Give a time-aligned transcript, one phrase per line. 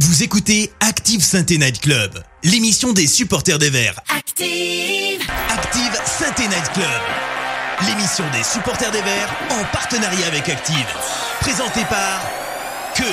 [0.00, 2.10] Vous écoutez Active Sainte Night Club,
[2.42, 4.00] l'émission des supporters des Verts.
[4.08, 10.86] Active Active Sainte Night Club, l'émission des supporters des Verts en partenariat avec Active.
[11.38, 12.20] Présentée par
[12.96, 13.04] Keun.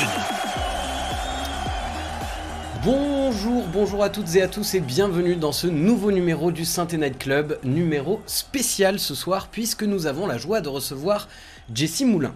[2.84, 6.88] Bonjour, bonjour à toutes et à tous et bienvenue dans ce nouveau numéro du Saint
[6.92, 11.28] Night Club, numéro spécial ce soir puisque nous avons la joie de recevoir
[11.72, 12.34] Jessie Moulin.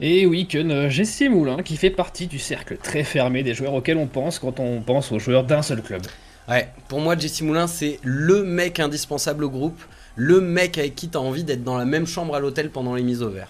[0.00, 3.98] Et oui, que Jessie Moulin qui fait partie du cercle très fermé des joueurs auxquels
[3.98, 6.02] on pense quand on pense aux joueurs d'un seul club.
[6.48, 9.80] Ouais, pour moi Jessie Moulin c'est le mec indispensable au groupe,
[10.16, 13.02] le mec avec qui t'as envie d'être dans la même chambre à l'hôtel pendant les
[13.02, 13.48] mises au vert.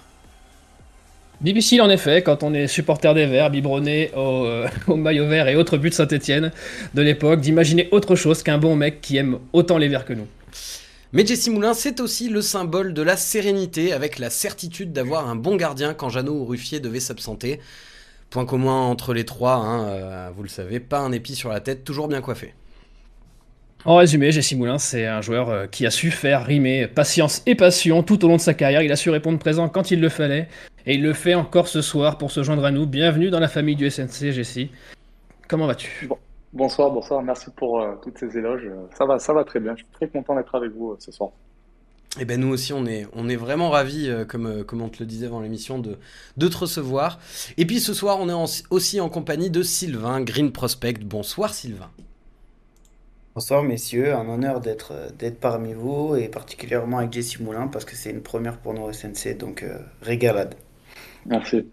[1.41, 5.48] Difficile en effet quand on est supporter des Verts, biberonné au, euh, au maillot vert
[5.48, 6.52] et autres buts de Saint-Etienne
[6.95, 10.27] de l'époque, d'imaginer autre chose qu'un bon mec qui aime autant les Verts que nous.
[11.15, 15.37] Mais Jessie Moulin, c'est aussi le symbole de la sérénité, avec la certitude d'avoir un
[15.37, 17.61] bon gardien quand Jeannot ou Ruffier devaient s'absenter.
[18.30, 21.61] Point commun entre les trois, hein, euh, vous le savez, pas un épi sur la
[21.61, 22.55] tête, toujours bien coiffé.
[23.85, 27.57] En résumé, Jessie Moulin, c'est un joueur euh, qui a su faire rimer patience et
[27.57, 28.80] passion tout au long de sa carrière.
[28.80, 30.49] Il a su répondre présent quand il le fallait.
[30.87, 32.87] Et il le fait encore ce soir pour se joindre à nous.
[32.87, 34.71] Bienvenue dans la famille du SNC, Jessie.
[35.47, 36.07] Comment vas-tu?
[36.07, 36.16] Bon,
[36.52, 37.22] Bonsoir, bonsoir.
[37.22, 38.68] Merci pour euh, toutes ces éloges.
[38.96, 39.72] Ça va, ça va très bien.
[39.76, 41.32] Je suis très content d'être avec vous euh, ce soir.
[42.18, 44.82] Et eh ben nous aussi, on est, on est vraiment ravis, euh, comme, euh, comme
[44.82, 45.98] on te le disait avant l'émission, de,
[46.36, 47.18] de te recevoir.
[47.56, 50.98] Et puis ce soir, on est en- aussi en compagnie de Sylvain, Green Prospect.
[51.04, 51.90] Bonsoir Sylvain.
[53.34, 57.84] Bonsoir messieurs, un honneur d'être euh, d'être parmi vous et particulièrement avec Jessie Moulin parce
[57.84, 60.54] que c'est une première pour nous au SNC, donc euh, régalade.
[61.26, 61.64] Merci.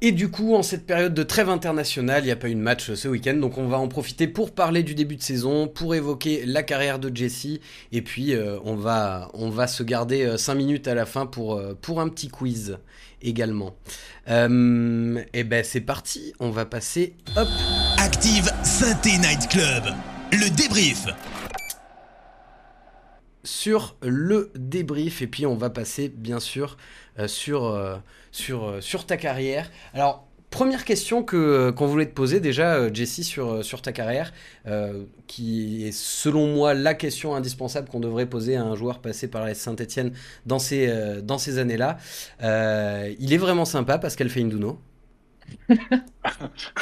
[0.00, 2.60] Et du coup, en cette période de trêve internationale, il n'y a pas eu de
[2.60, 5.92] match ce week-end, donc on va en profiter pour parler du début de saison, pour
[5.96, 7.58] évoquer la carrière de Jesse,
[7.90, 9.28] et puis euh, on, va,
[9.66, 12.78] se garder 5 minutes à la fin pour, euh, un petit quiz
[13.22, 13.74] également.
[14.28, 17.48] Euh, et ben c'est parti, on va passer, hop,
[17.98, 19.82] Active Synthé Night Club,
[20.30, 21.06] le débrief.
[23.48, 26.76] Sur le débrief, et puis on va passer bien sûr
[27.18, 27.96] euh, sur, euh,
[28.30, 29.70] sur, euh, sur ta carrière.
[29.94, 34.32] Alors, première question que qu'on voulait te poser déjà, Jessie, sur, sur ta carrière,
[35.26, 39.44] qui est selon moi la question indispensable qu'on devrait poser à un joueur passé par
[39.44, 40.12] la Saint-Etienne
[40.46, 41.98] dans ces, dans ces années-là.
[42.40, 44.78] Il est vraiment sympa, Pascal Feindouno.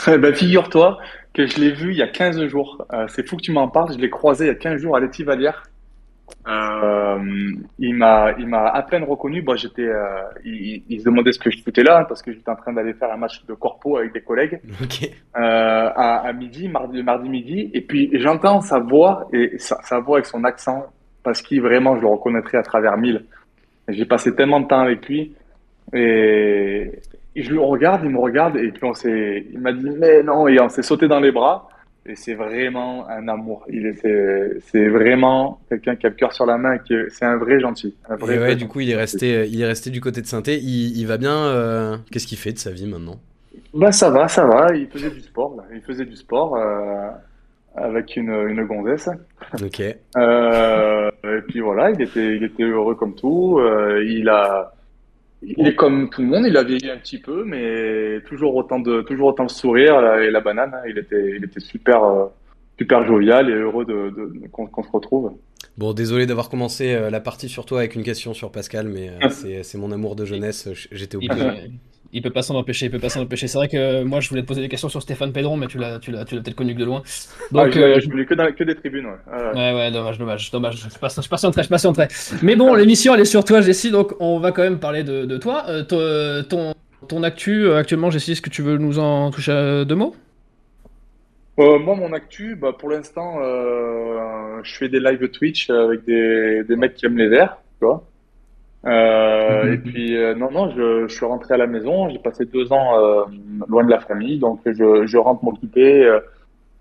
[0.08, 0.98] Eh ben, figure-toi
[1.32, 2.84] que je l'ai vu il y a 15 jours.
[3.08, 3.92] C'est fou que tu m'en parles.
[3.94, 5.62] Je l'ai croisé il y a 15 jours à l'Étivalière.
[6.48, 7.18] Euh,
[7.78, 9.42] il m'a, il m'a à peine reconnu.
[9.42, 12.32] Bon, j'étais, euh, il, il se demandait ce que je foutais là, hein, parce que
[12.32, 15.04] j'étais en train d'aller faire un match de corpo avec des collègues Ok.
[15.04, 17.70] euh, à, à midi, mardi, le mardi midi.
[17.74, 20.86] Et puis j'entends sa voix et sa, sa voix avec son accent,
[21.24, 23.24] parce qu'il vraiment, je le reconnaîtrais à travers mille.
[23.88, 25.34] J'ai passé tellement de temps avec lui
[25.94, 26.90] et,
[27.36, 30.22] et je le regarde, il me regarde et puis on s'est, il m'a dit mais
[30.22, 31.68] non et on s'est sauté dans les bras.
[32.08, 33.64] Et c'est vraiment un amour.
[33.68, 36.74] Il est, c'est, vraiment quelqu'un qui a le cœur sur la main.
[36.74, 37.94] et Qui, est- c'est un vrai gentil.
[38.08, 40.60] Un Et ouais, du coup, il est resté, il est resté du côté de Saint-Etienne.
[40.62, 41.36] Il, il va bien.
[41.36, 43.16] euh, Qu'est-ce qu'il fait de sa vie maintenant?
[43.74, 44.74] Bah ça va, ça va.
[44.74, 45.54] Il faisait du sport.
[45.56, 45.64] Là.
[45.74, 47.08] Il faisait du sport euh,
[47.74, 49.08] avec une, une gonzesse.
[49.62, 49.82] Ok.
[50.16, 53.58] Euh, et puis voilà, il était, il était heureux comme tout.
[53.58, 54.72] Euh, il a,
[55.56, 56.44] il est comme tout le monde.
[56.46, 60.22] Il a vieilli un petit peu, mais toujours autant de, toujours autant de sourire là,
[60.22, 60.72] et la banane.
[60.74, 60.82] hein.
[60.88, 62.26] Il était, il était super, euh,
[62.78, 65.32] super jovial et heureux de, de- qu'on se retrouve.
[65.78, 69.10] Bon, désolé d'avoir commencé euh, la partie sur toi avec une question sur Pascal, mais
[69.10, 71.34] euh, c'est c'est mon amour de jeunesse, j'étais peut,
[72.16, 73.46] il peut pas s'en empêcher, il peut pas s'en empêcher.
[73.46, 75.78] C'est vrai que moi je voulais te poser des questions sur Stéphane Pedron, mais tu
[75.78, 77.02] l'as, tu l'as, tu l'as peut-être connu que de loin.
[77.04, 79.06] Ah, Donc, je, euh, je voulais que, dans- que des tribunes.
[79.06, 79.12] Ouais.
[79.32, 79.54] Ouais, ouais.
[79.54, 80.88] Ouais, ouais, dommage, dommage, dommage.
[80.92, 82.08] Je passe, je patienterai, je patienterai.
[82.42, 85.24] Mais bon, l'émission, elle est sur toi, Jessie, donc on va quand même parler de,
[85.26, 85.64] de toi.
[85.68, 86.74] Euh, to- ton,
[87.08, 90.16] ton actu, euh, actuellement, Jessie, est-ce que tu veux nous en toucher euh, deux mots?
[91.58, 96.64] Euh, moi, mon actu, bah, pour l'instant, euh, je fais des live Twitch avec des,
[96.64, 98.04] des mecs qui aiment les verts, tu vois.
[98.84, 99.72] Euh, Mhm.
[99.72, 102.72] et puis, euh, non, non, je, je suis rentré à la maison, j'ai passé deux
[102.72, 103.24] ans euh,
[103.68, 106.08] loin de la famille, donc je, je rentre m'occuper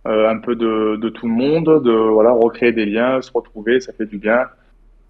[0.06, 3.92] un peu de, de tout le monde, de voilà, recréer des liens, se retrouver, ça
[3.94, 4.46] fait du bien.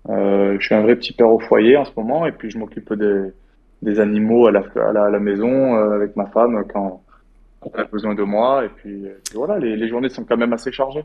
[0.10, 2.58] Euh, je suis un vrai petit père au foyer en ce moment, et puis je
[2.58, 3.32] m'occupe des,
[3.82, 7.02] des animaux à la, à la, à la maison avec ma femme quand
[7.62, 10.24] quand elle a besoin de moi, et puis, euh, puis voilà, les, les journées sont
[10.26, 11.04] quand même assez chargées.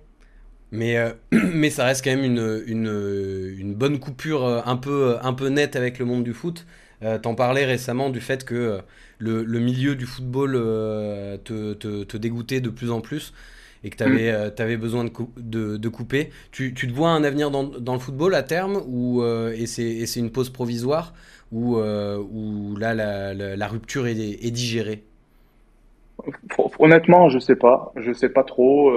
[0.72, 5.16] Mais, euh, mais ça reste quand même une, une, une bonne coupure euh, un peu,
[5.22, 6.66] un peu nette avec le monde du foot.
[7.02, 8.78] Euh, T'en parlais récemment du fait que euh,
[9.18, 13.32] le, le milieu du football euh, te, te, te dégoûtait de plus en plus
[13.82, 16.30] et que tu avais, avais besoin de, de, de couper.
[16.52, 19.66] Tu, tu te vois un avenir dans, dans le football à terme ou, euh, et
[19.66, 21.14] c'est une pause provisoire
[21.50, 25.04] ou, euh, ou là la, la, la rupture est, est digérée?
[26.78, 27.92] Honnêtement, je sais pas.
[27.96, 28.90] Je sais pas trop.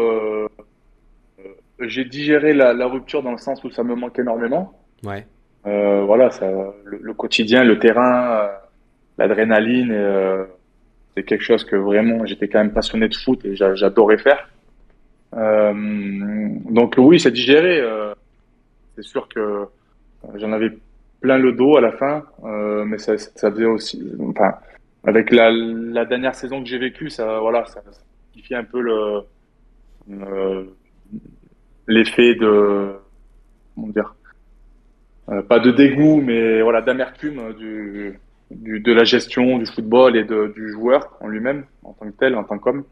[1.88, 4.74] J'ai digéré la, la, rupture dans le sens où ça me manque énormément.
[5.04, 5.26] Ouais.
[5.66, 6.50] Euh, voilà, ça,
[6.84, 8.48] le, le, quotidien, le terrain, euh,
[9.18, 10.44] l'adrénaline, euh,
[11.16, 14.50] c'est quelque chose que vraiment j'étais quand même passionné de foot et j'adorais faire.
[15.32, 17.82] donc oui, c'est digéré.
[18.96, 19.68] c'est sûr que
[20.36, 20.72] j'en avais
[21.22, 22.24] plein le dos à la fin,
[22.86, 24.04] mais ça, ça faisait aussi.
[24.20, 24.56] Enfin,
[25.06, 28.02] avec la, la dernière saison que j'ai vécue, ça, voilà, ça, ça
[28.58, 29.24] un peu le
[31.88, 32.94] l'effet de
[33.76, 34.16] comment dire
[35.30, 38.20] euh, pas de dégoût, mais voilà, d'amertume du,
[38.52, 42.18] du, de la gestion du football et de, du joueur en lui-même, en tant que
[42.18, 42.84] tel, en tant qu'homme.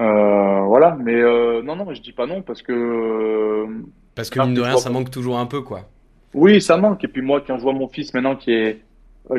[0.00, 3.66] Euh, voilà, mais euh, non, non, je dis pas non parce que.
[4.14, 5.88] Parce que mine de rien, ça manque toujours un peu, quoi.
[6.34, 7.02] Oui, ça manque.
[7.04, 8.80] Et puis moi, quand je vois mon fils maintenant qui est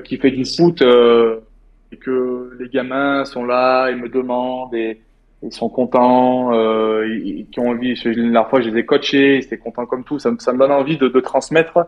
[0.06, 5.00] qui fait du foot et que les gamins sont là, ils me demandent et
[5.44, 7.96] ils sont contents, euh, ils, qui ont envie.
[8.06, 10.20] La dernière fois, je les ai coachés, ils étaient contents comme tout.
[10.20, 11.80] Ça, ça me donne envie de, de, transmettre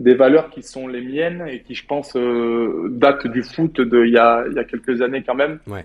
[0.00, 4.04] des valeurs qui sont les miennes et qui, je pense, euh, datent du foot de
[4.04, 5.58] il y y a quelques années quand même.
[5.66, 5.84] Ouais.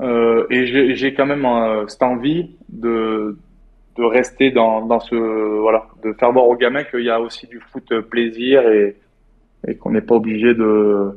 [0.00, 3.36] Euh, et j'ai quand même euh, cette envie de,
[3.96, 7.46] de rester dans, dans ce voilà, de faire voir aux gamins qu'il y a aussi
[7.46, 8.96] du foot plaisir et,
[9.68, 11.16] et qu'on n'est pas obligé de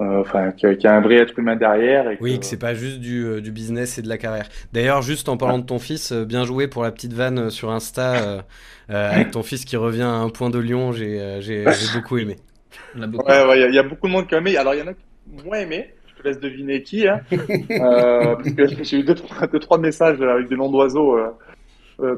[0.00, 2.10] enfin, qu'il y, a un vrai être humain derrière.
[2.10, 4.48] Et oui, que, c'est pas juste du, euh, du, business et de la carrière.
[4.72, 7.70] D'ailleurs, juste en parlant de ton fils, euh, bien joué pour la petite vanne sur
[7.70, 8.44] Insta
[8.88, 10.92] avec ton fils qui revient à un point de Lyon.
[10.92, 11.64] J'ai
[11.94, 12.36] beaucoup aimé.
[12.94, 14.56] Il ouais, y, a beaucoup de monde qui a aimé.
[14.56, 15.90] Alors, il y en a qui moins aimé.
[16.06, 17.06] Je te laisse deviner qui.
[17.06, 17.20] Hein.
[18.82, 21.18] j'ai eu deux trois, deux, trois messages avec des noms d'oiseaux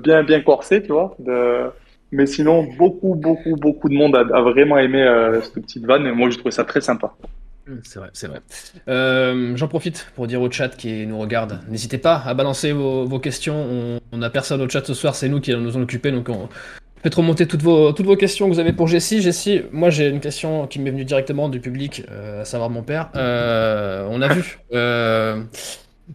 [0.03, 1.17] bien, bien corsés, tu vois.
[1.19, 1.71] De...
[2.13, 5.03] Mais sinon, beaucoup, beaucoup, beaucoup de monde a, a vraiment aimé
[5.43, 6.07] cette petite vanne.
[6.07, 7.15] Et moi, je trouvais ça très sympa.
[7.83, 8.41] C'est vrai, c'est vrai.
[8.89, 13.19] Euh, j'en profite pour dire au chat qui nous regarde, n'hésitez pas à balancer vos,
[13.21, 14.01] questions.
[14.13, 16.49] On, n'a personne au chat ce soir, c'est nous qui nous en occuper, donc on
[17.03, 19.23] fait remonter toutes vos, toutes vos questions que vous avez pour Jessie.
[19.23, 22.83] Jessie, moi j'ai une question qui m'est venue directement du public, euh, à savoir mon
[22.83, 23.11] père.
[23.15, 24.59] Euh, on a vu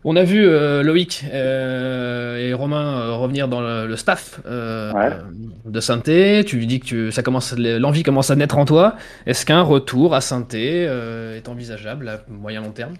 [0.03, 6.43] on a vu euh, Loïc euh, et Romain euh, revenir dans le, staff de Synthé.
[6.45, 8.95] Tu lui dis que ça commence, l'envie commence à naître en toi.
[9.25, 10.87] Est-ce qu'un retour à Synthé
[11.35, 12.95] est envisageable à moyen long terme?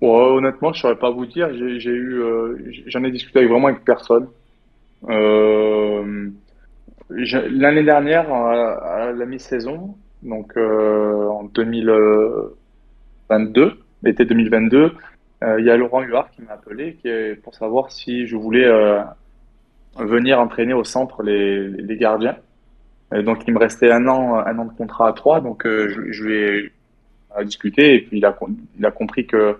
[0.00, 1.50] Honnêtement, je ne saurais pas vous dire.
[1.52, 2.22] J'ai eu,
[2.86, 4.28] j'en ai discuté avec vraiment avec personne.
[7.10, 14.90] L'année dernière, à la mi-saison, donc en 2022, l'été 2022, euh,
[15.58, 16.96] il y a Laurent Huard qui m'a appelé
[17.42, 19.00] pour savoir si je voulais euh,
[19.98, 22.36] venir entraîner au centre les, gardiens.
[23.12, 26.24] Donc il me restait un an, un an de contrat à trois, donc euh, je,
[26.24, 26.72] lui ai
[27.44, 29.58] discuté et puis il a, compris que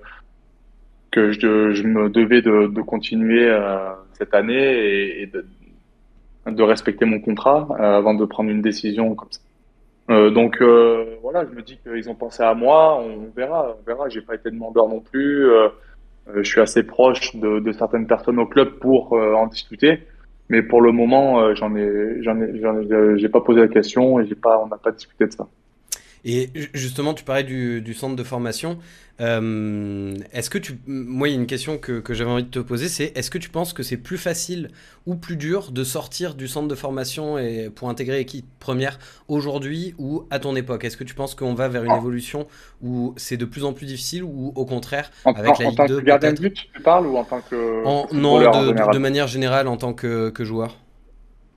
[1.15, 3.49] je, me devais de, continuer
[4.15, 9.41] cette année et, de, respecter mon contrat avant de prendre une décision comme ça.
[10.11, 13.83] Euh, donc euh, voilà, je me dis qu'ils ont pensé à moi, on verra, on
[13.87, 14.09] verra.
[14.09, 15.51] J'ai pas été demandeur non plus.
[15.51, 15.69] Euh,
[16.37, 20.07] je suis assez proche de, de, certaines personnes au club pour en discuter,
[20.49, 24.35] mais pour le moment, j'en ai, j'en ai, j'ai pas posé la question et j'ai
[24.35, 25.47] pas, on n'a pas discuté de ça.
[26.25, 28.79] Et justement, tu parlais du, du centre de formation.
[29.21, 30.79] Euh, est-ce que tu.
[30.87, 33.31] Moi, il y a une question que, que j'avais envie de te poser c'est est-ce
[33.31, 34.71] que tu penses que c'est plus facile
[35.07, 39.95] ou plus dur de sortir du centre de formation et pour intégrer l'équipe première aujourd'hui
[39.99, 40.85] ou à ton époque?
[40.85, 42.49] Est-ce que tu penses qu'on va vers une évolution
[42.83, 45.85] où c'est de plus en plus difficile ou au contraire en, avec la Ligue en
[45.85, 47.85] tant 2 que gardien de but, tu parles ou en tant que.
[47.85, 50.79] En, non, de, de, manière générale en tant que, que joueur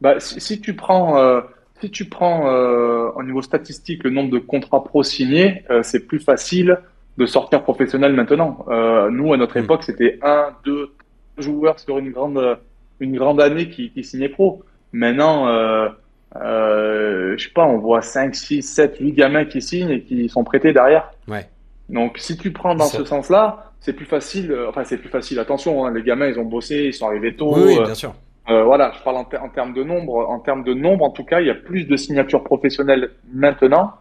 [0.02, 1.18] bah, si, si, tu prends.
[1.18, 1.42] Euh,
[1.82, 6.08] si tu prends euh, au niveau statistique le nombre de contrats pro signés, euh, c'est
[6.08, 6.80] plus facile
[7.18, 8.66] de sortir professionnel maintenant.
[8.70, 9.64] Euh, nous, à notre hmm.
[9.64, 10.92] époque, c'était un, deux
[11.38, 12.60] joueurs sur une grande,
[13.00, 14.64] une grande année qui, qui signaient pro.
[14.94, 15.90] Maintenant, euh,
[16.36, 20.30] euh, je sais pas, on voit 5, 6, 7, 8 gamins qui signent et qui
[20.30, 21.12] sont prêtés derrière.
[21.28, 21.48] Ouais.
[21.90, 24.56] Donc, si tu prends dans ce sens-là, c'est plus facile.
[24.68, 25.40] Enfin, c'est plus facile.
[25.40, 27.54] Attention, hein, les gamins, ils ont bossé, ils sont arrivés tôt.
[27.56, 28.14] Oui, oui bien sûr.
[28.50, 30.30] Euh, voilà, je parle en, en, termes de nombre.
[30.30, 33.94] En termes de nombre, en tout cas, il y a plus de signatures professionnelles maintenant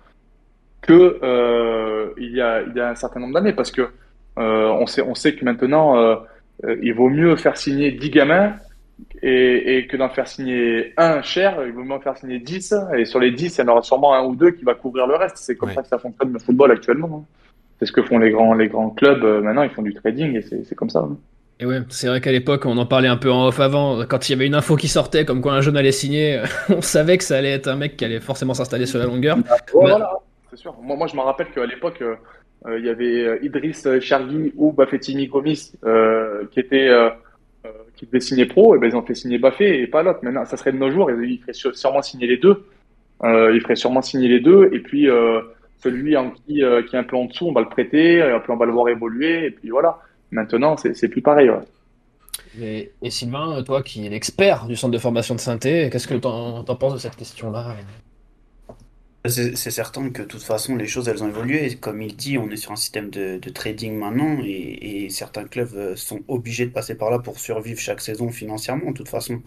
[0.82, 3.82] que euh, il, y a, il y a un certain nombre d'années, parce que
[4.38, 5.96] euh, on sait, on sait que maintenant,
[6.80, 8.54] il vaut mieux faire signer 10 gamins
[9.20, 12.74] et, et que d'en faire signer un cher, il vaut mieux en faire signer 10,
[12.96, 15.08] et sur les 10, il y en aura sûrement un ou deux qui va couvrir
[15.08, 15.38] le reste.
[15.38, 15.74] C'est comme ouais.
[15.74, 17.24] ça que ça fonctionne le football actuellement.
[17.24, 17.40] Hein.
[17.80, 20.42] C'est ce que font les grands, les grands clubs maintenant, ils font du trading et
[20.42, 21.00] c'est comme ça.
[21.00, 21.18] Hein.
[21.58, 24.28] Et ouais, c'est vrai qu'à l'époque, on en parlait un peu en off avant, quand
[24.28, 27.16] il y avait une info qui sortait, comme quoi un jeune allait signer, on savait
[27.16, 29.38] que ça allait être un mec qui allait forcément s'installer sur la longueur.
[29.38, 30.10] Ouais, voilà,
[30.50, 30.76] c'est sûr.
[30.82, 32.02] Moi, moi je me rappelle qu'à l'époque,
[32.68, 35.72] il y avait Idriss Chargui ou Bafetimi Gomis
[36.52, 36.90] qui étaient
[37.96, 40.18] qui devaient signer pro, et ben ils ont fait signer Baffé et pas l'autre.
[40.22, 42.66] Maintenant, ça serait de nos jours, ils feraient sûrement signer les deux.
[43.25, 45.08] ils feraient sûrement signer les deux, et puis
[45.78, 48.50] celui en qui, qui est un peu en dessous, on va le prêter, et puis
[48.50, 50.00] on va le voir évoluer, et puis voilà.
[50.30, 51.50] Maintenant, c'est plus pareil.
[51.50, 51.61] Ouais.
[53.02, 56.26] Et, Sylvain, toi qui es l'expert du centre de formation de synthé, qu'est-ce que tu
[56.26, 57.76] en, penses de cette question-là?
[59.28, 61.75] C'est certain que de toute façon, les choses, elles ont évolué.
[61.76, 65.97] Comme il dit, on est sur un système de, trading maintenant et, certains clubs euh,
[65.97, 69.40] sont obligés de passer par là pour survivre chaque saison financièrement, de toute façon.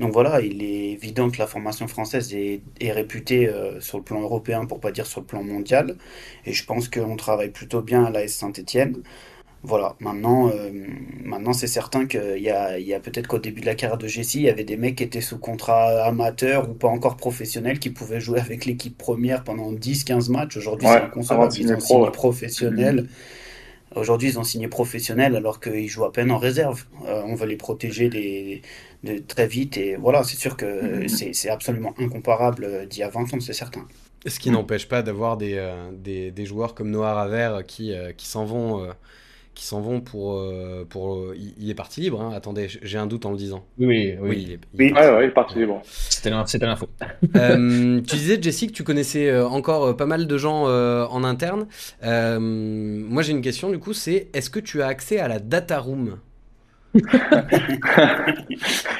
[0.00, 2.60] Donc voilà, il est évident que la formation française est,
[2.92, 5.96] réputée euh, sur le plan européen, pour pas dire sur le plan mondial.
[6.44, 9.02] Et je pense qu'on travaille plutôt bien à l'AS Saint-Etienne.
[9.66, 10.70] Voilà, maintenant, euh,
[11.24, 13.98] maintenant c'est certain qu'il y a, il y a peut-être qu'au début de la carrière
[13.98, 17.16] de Jessie, il y avait des mecs qui étaient sous contrat amateur ou pas encore
[17.16, 20.56] professionnels qui pouvaient jouer avec l'équipe première pendant 10-15 matchs.
[20.56, 21.52] Aujourd'hui, c'est inconcevable.
[21.58, 23.08] Ils ont signé professionnel.
[23.96, 26.84] Aujourd'hui, ils ont signé professionnel alors qu'ils jouent à peine en réserve.
[27.04, 28.62] Euh, on veut les protéger
[29.02, 29.78] de, très vite.
[29.78, 31.32] Et voilà, c'est sûr que mm-hmm.
[31.32, 33.84] c'est absolument incomparable d'il y a 20 ans, c'est certain.
[34.26, 38.28] Ce qui n'empêche pas d'avoir des, euh, des, des, joueurs comme Noah Ravert qui, qui
[38.28, 38.88] s'en vont
[39.56, 40.34] qui s'en vont pour.
[40.34, 42.32] Euh, pour il, est parti libre, hein.
[42.36, 43.64] attendez, j'ai un doute en le disant.
[43.78, 44.42] Oui, oui.
[44.42, 45.80] il est, il ouais, ouais, parti libre.
[45.84, 46.86] C'était l'info.
[47.34, 51.66] Euh, tu disais, Jessica, que tu connaissais euh, encore pas mal de gens en interne.
[52.02, 55.80] moi, j'ai une question, du coup, c'est est-ce que tu as accès à la data
[55.80, 56.18] room?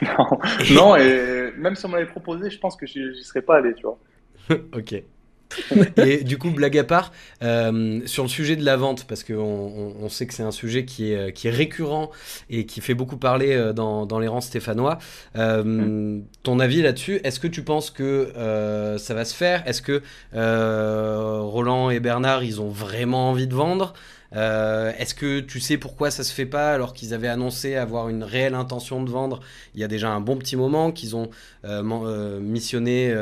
[0.02, 0.38] Non,
[0.74, 3.82] non, et même si on m'avait proposé, je pense que j'y serais pas allé, tu
[3.82, 3.98] vois.
[4.74, 5.02] ok.
[5.96, 7.12] et du coup, blague à part,
[7.42, 10.84] euh, sur le sujet de la vente, parce qu'on on, sait que c'est un sujet
[10.84, 12.10] qui est, est récurrent
[12.50, 14.98] et qui fait beaucoup parler euh, dans, les rangs stéphanois,
[15.36, 18.32] euh, ton avis là-dessus, est-ce que tu penses que
[18.98, 19.66] ça va se faire?
[19.66, 23.94] Est-ce que Roland et Bernard, ils ont vraiment envie de vendre?
[24.32, 28.22] Est-ce que tu sais pourquoi ça se fait pas alors qu'ils avaient annoncé avoir une
[28.22, 29.40] réelle intention de vendre
[29.74, 31.30] il y a déjà un bon petit moment qu'ils ont
[32.40, 33.14] missionné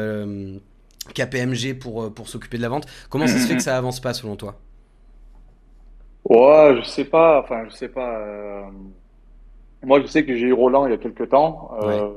[1.12, 2.87] KPMG pour, euh, pour s'occuper de la vente.
[3.11, 4.56] Comment ça se fait que ça avance pas selon toi?
[6.25, 7.40] Ouais, je sais pas.
[7.40, 8.18] Enfin, je sais pas.
[8.18, 8.62] Euh,
[9.82, 12.08] moi, je sais que j'ai eu Roland il y a quelques temps euh,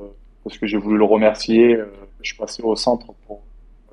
[0.44, 1.78] parce que j'ai voulu le remercier.
[2.22, 3.42] Je suis passé au centre pour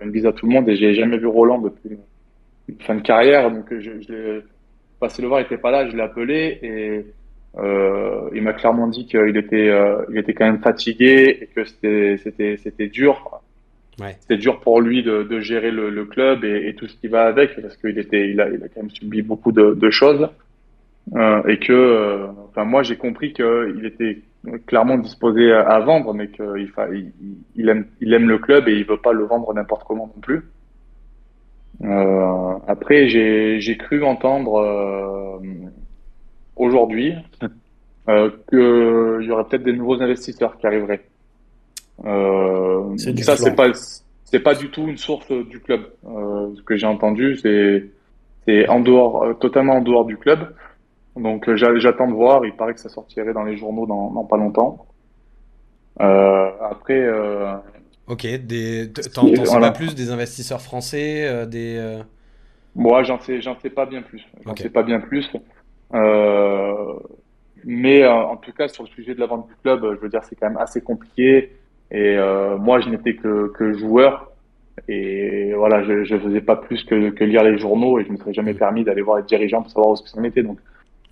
[0.02, 1.98] une bise à tout le monde et j'ai jamais vu Roland depuis
[2.68, 3.52] une fin de carrière.
[3.52, 4.42] Donc, je, je l'ai
[5.00, 7.06] passé le voir, il était pas là, je l'ai appelé et
[8.34, 9.72] il m'a clairement dit qu'il était,
[10.10, 13.42] il était quand même fatigué et que c'était, c'était, c'était dur
[14.00, 14.18] Ouais.
[14.22, 17.78] C'était dur pour lui de, gérer le, club et, tout ce qui va avec parce
[17.78, 20.28] qu'il était, il a, quand même subi beaucoup de, choses
[21.16, 24.20] euh, et que, euh, enfin moi j'ai compris qu'il était
[24.66, 27.12] clairement disposé à, vendre, mais qu'il il,
[27.56, 30.22] il, aime, il aime le club et il veut pas le vendre n'importe comment non
[30.22, 30.42] plus.
[31.84, 35.42] Euh, après j'ai, cru entendre
[36.58, 37.14] aujourd'hui
[38.50, 41.06] qu'il y aurait peut-être des nouveaux investisseurs qui arriveraient.
[42.04, 43.70] Euh, ça, c'est pas,
[44.25, 45.88] c'est pas du tout une source du club.
[46.06, 47.86] Euh, ce que j'ai entendu, c'est,
[48.46, 50.54] c'est en dehors, euh, totalement en dehors du club.
[51.16, 52.46] Donc euh, j'attends de voir.
[52.46, 54.86] Il paraît que ça sortirait dans les journaux dans, dans pas longtemps.
[56.02, 57.00] Euh, après.
[57.00, 57.54] Euh,
[58.08, 58.25] ok.
[58.46, 62.00] Des, t'en, sais pas plus des investisseurs français, des.
[62.75, 64.22] Moi, j'en sais, j'en sais pas bien plus.
[64.44, 65.32] J'en sais pas bien plus.
[67.64, 70.22] mais en tout cas, sur le sujet de la vente du club, je veux dire,
[70.25, 71.54] c'est quand même assez compliqué.
[71.92, 74.32] Et euh, moi, je n'étais que, que joueur.
[74.88, 78.13] Et voilà, je ne faisais pas plus que, que, lire les journaux et je ne
[78.13, 80.44] me serais jamais permis d'aller voir les dirigeants pour savoir où ce en était.
[80.44, 80.60] Donc,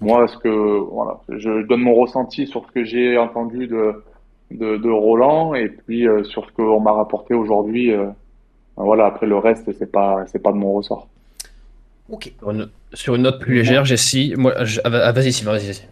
[0.01, 4.03] moi, ce que, voilà, je donne mon ressenti sur ce que j'ai entendu de,
[4.51, 7.93] de, de, Roland et puis euh, sur ce qu'on m'a rapporté aujourd'hui.
[7.93, 8.07] Euh,
[8.75, 11.07] voilà, après le reste, c'est pas, c'est pas de mon ressort.
[12.09, 12.33] Ok.
[12.93, 14.53] Sur une, note plus légère, Jessie, moi,
[14.83, 15.87] ah, bah, vas-y, vas-y.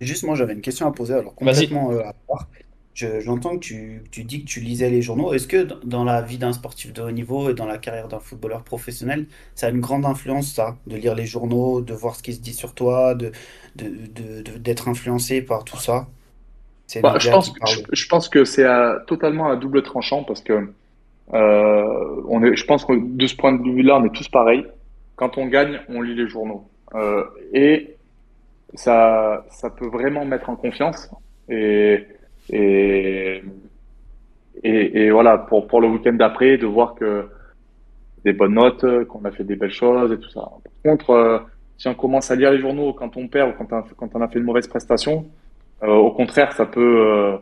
[0.00, 2.48] Juste, moi, j'avais une question à poser, alors complètement à part.
[2.94, 5.32] J'entends que tu, tu, dis que tu lisais les journaux.
[5.32, 8.18] Est-ce que dans la vie d'un sportif de haut niveau et dans la carrière d'un
[8.18, 12.22] footballeur professionnel, ça a une grande influence, ça, de lire les journaux, de voir ce
[12.22, 13.32] qui se dit sur toi, de,
[13.76, 16.08] d'être de, influencé par tout ça?
[17.00, 17.52] Bah, je, pense,
[17.92, 18.66] je, pense que c'est
[19.06, 20.68] totalement à double tranchant parce que
[21.32, 24.66] euh, on est, je pense que de ce point de vue-là, on est tous pareils.
[25.14, 26.68] Quand on gagne, on lit les journaux.
[26.94, 27.96] Euh, et
[28.74, 31.08] ça, ça peut vraiment mettre en confiance.
[31.48, 32.04] Et
[32.52, 33.42] et,
[34.62, 37.26] et, et, voilà, pour, pour le week-end d'après, de voir que
[38.24, 40.40] des bonnes notes, qu'on a fait des belles choses et tout ça.
[40.40, 41.38] Par contre, euh,
[41.78, 44.20] si on commence à lire les journaux quand on perd ou quand on, quand on
[44.20, 45.26] a fait une mauvaise prestation,
[45.82, 47.06] euh, au contraire, ça peut...
[47.06, 47.36] Euh,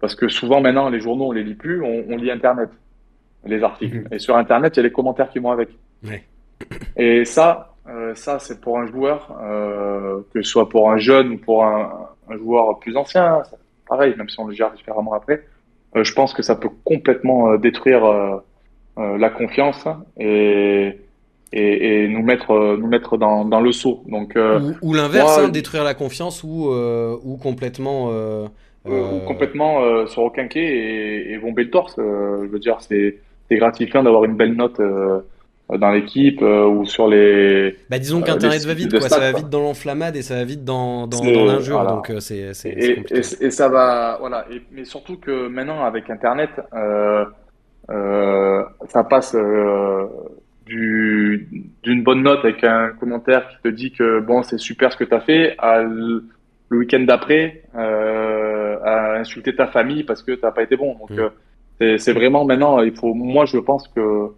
[0.00, 2.70] parce que souvent maintenant, les journaux, on les lit plus, on, on lit Internet,
[3.44, 3.98] les articles.
[3.98, 4.08] Mhm.
[4.12, 5.70] Et sur Internet, il y a les commentaires qui vont avec.
[6.96, 7.74] Et ça,
[8.14, 9.28] ça, c'est pour un joueur,
[10.32, 13.42] que ce soit pour un jeune ou pour un, un joueur plus ancien,
[13.92, 15.38] pareil, même si on le gère différemment après.
[15.96, 19.82] Euh, je pense que ça peut complètement euh, détruire euh, la confiance
[20.18, 20.98] et,
[21.52, 23.98] et, et nous mettre, nous mettre dans, dans le saut.
[24.14, 26.70] Donc, ou, ou l'inverse, hein, détruire la confiance ou,
[27.28, 27.98] ou complètement.
[28.12, 28.46] euh,
[29.26, 31.94] complètement se requinquer et, et bomber le torse.
[31.98, 33.18] Je veux dire, c'est
[33.48, 34.80] c'est gratifiant d'avoir une belle note
[35.78, 37.76] dans l'équipe euh, ou sur les.
[37.90, 39.00] Bah, disons Euh, qu'Internet va vite, quoi.
[39.00, 39.40] stats, ça va quoi.
[39.40, 41.90] vite dans l'enflammade et ça va vite dans, dans, l'injure, voilà.
[41.92, 44.46] donc euh, c'est Et, et, et ça va, voilà.
[44.50, 47.24] Et, mais surtout que maintenant, avec Internet, euh,
[47.90, 50.06] euh, ça passe euh,
[50.66, 51.48] du,
[51.82, 55.04] d'une bonne note avec un commentaire qui te dit que bon, c'est super ce que
[55.04, 56.24] tu as fait, à le,
[56.70, 60.96] week-end d'après, euh, à insulter ta famille parce que t'as pas été bon.
[60.98, 61.30] Donc, Mm.
[61.82, 64.28] euh, c'est, vraiment maintenant, il faut, moi, je pense que euh,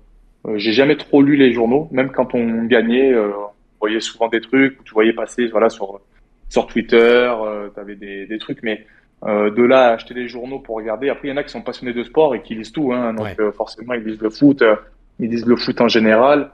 [0.56, 4.40] j'ai jamais trop lu les journaux, même quand on gagnait, euh, on voyait souvent des
[4.40, 6.00] trucs, tu voyais passer, voilà, sur,
[6.48, 8.86] sur Twitter, euh, tu avais des, des trucs, mais
[9.24, 11.08] euh, de là à acheter les journaux pour regarder.
[11.08, 13.14] Après, il y en a qui sont passionnés de sport et qui lisent tout, hein,
[13.14, 13.36] donc Ouais.
[13.40, 14.74] euh, forcément, ils lisent le foot, euh,
[15.20, 16.50] ils lisent le foot en général.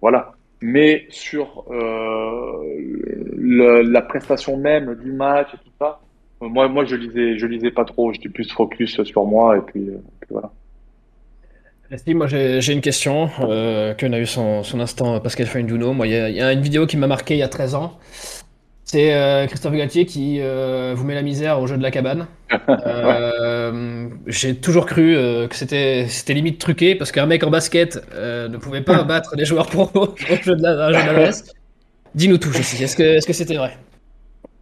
[0.00, 0.32] Voilà.
[0.60, 2.62] Mais sur euh,
[3.36, 6.00] le- la prestation même du match et tout ça,
[6.42, 8.12] euh, moi, moi, je lisais, je lisais pas trop.
[8.12, 10.50] J'étais plus focus sur moi et puis, euh, puis voilà.
[11.96, 15.94] Si, moi j'ai une question, euh, qu'on a eu son, son instant Pascal Feinduno.
[15.94, 17.48] Moi, il y, a- il y a une vidéo qui m'a marqué il y a
[17.48, 17.98] 13 ans.
[18.84, 22.26] C'est euh, Christophe Galtier qui euh, vous met la misère au jeu de la cabane.
[22.86, 28.48] Euh, j'ai toujours cru euh, que c'était limite truqué parce qu'un mec en basket euh,
[28.48, 30.92] ne pouvait pas battre des joueurs pro au jeu de la,
[31.32, 31.42] jeu.
[32.14, 32.82] Dis-nous tout, Jessie.
[32.84, 33.76] Est-ce que que c'était vrai?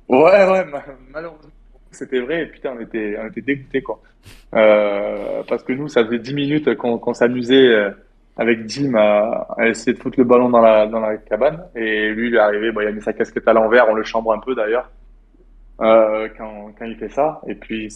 [0.09, 0.18] Ouais,
[0.49, 1.46] ouais, ma- malheureusement,
[1.97, 2.43] c'était vrai.
[2.43, 4.00] Et putain, on était, on était dégoûtés, quoi.
[4.55, 7.91] Euh, parce que nous, ça faisait 10 minutes qu'on s'amusait euh,
[8.37, 11.65] avec Jim à, à essayer de foutre le ballon dans la, dans la cabane.
[11.75, 14.05] Et lui, il est arrivé, bon, il a mis sa casquette à l'envers, on le
[14.05, 14.91] chambre un peu d'ailleurs,
[15.81, 17.41] euh, quand, quand il fait ça.
[17.47, 17.89] Et puis,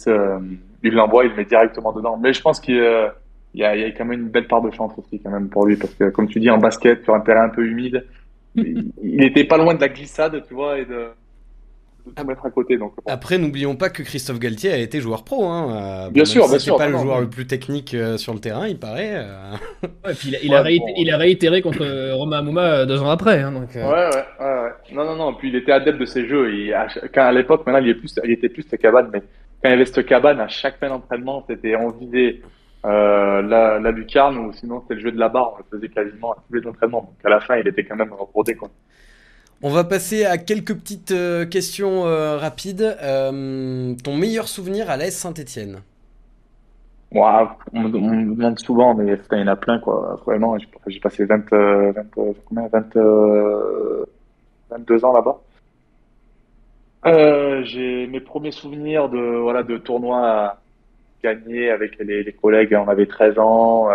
[0.83, 2.17] il l'envoie, il le met directement dedans.
[2.17, 3.09] Mais je pense qu'il euh,
[3.53, 5.29] il y a, il y a quand même une belle part de chance aussi, quand
[5.29, 5.75] même, pour lui.
[5.75, 8.05] Parce que, comme tu dis, en basket, sur un terrain un peu humide,
[8.55, 11.09] il il était pas loin de la glissade, tu vois, et de,
[12.05, 12.77] de tout mettre à côté.
[12.77, 13.03] Donc, bon.
[13.11, 15.45] Après, n'oublions pas que Christophe Galtier a été joueur pro.
[15.45, 16.05] Hein.
[16.07, 18.17] euh, Bien sûr, si bien c'est sûr, pas non, le joueur le plus technique euh,
[18.17, 19.11] sur le terrain, il paraît.
[19.15, 19.51] euh.
[20.05, 20.93] Ouais, et puis il a, il Ouais, a réité- bon.
[20.97, 23.41] il a réitéré contre euh, Romain Amouma deux ans après.
[23.41, 24.71] hein, donc, euh, Ouais, ouais, ouais, ouais.
[24.93, 25.33] Non, non, non.
[25.35, 26.53] Puis il était adepte de ces jeux.
[26.53, 29.19] Il, à, quand, à l'époque, maintenant, il, est plus, il était plus cette cabane, mais
[29.19, 32.41] quand il y avait cette cabane, à chaque fin d'entraînement, c'était on visait
[32.83, 35.53] euh, la, la lucarne ou sinon c'était le jeu de la barre.
[35.53, 37.01] On le faisait quasiment à tous les entraînements.
[37.01, 38.69] Donc à la fin, il était quand même rodé, quoi.
[39.63, 42.95] On va passer à quelques petites euh, questions euh, rapides.
[43.01, 45.81] Euh, ton meilleur souvenir à l'AS Saint-Etienne
[47.13, 50.21] Moi, on, me- on me demande souvent, mais putain, il y en a plein, quoi.
[50.25, 54.05] Vraiment, j'ai passé 20, euh, 20, euh, combien, 20, euh,
[54.69, 55.41] 22 ans là-bas.
[57.05, 60.61] Euh, j'ai mes premiers souvenirs de, voilà, de tournois
[61.23, 63.89] gagnés avec les, les collègues, on avait 13 ans.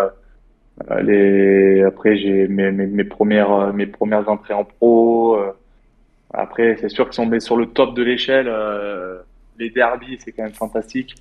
[1.03, 5.37] Les, après, j'ai mes, mes, mes premières, euh, mes premières entrées en pro.
[5.37, 5.53] euh.
[6.35, 9.19] Après, c'est sûr que si on met sur le top de l'échelle, euh,
[9.59, 11.15] les derbies, c'est quand même fantastique.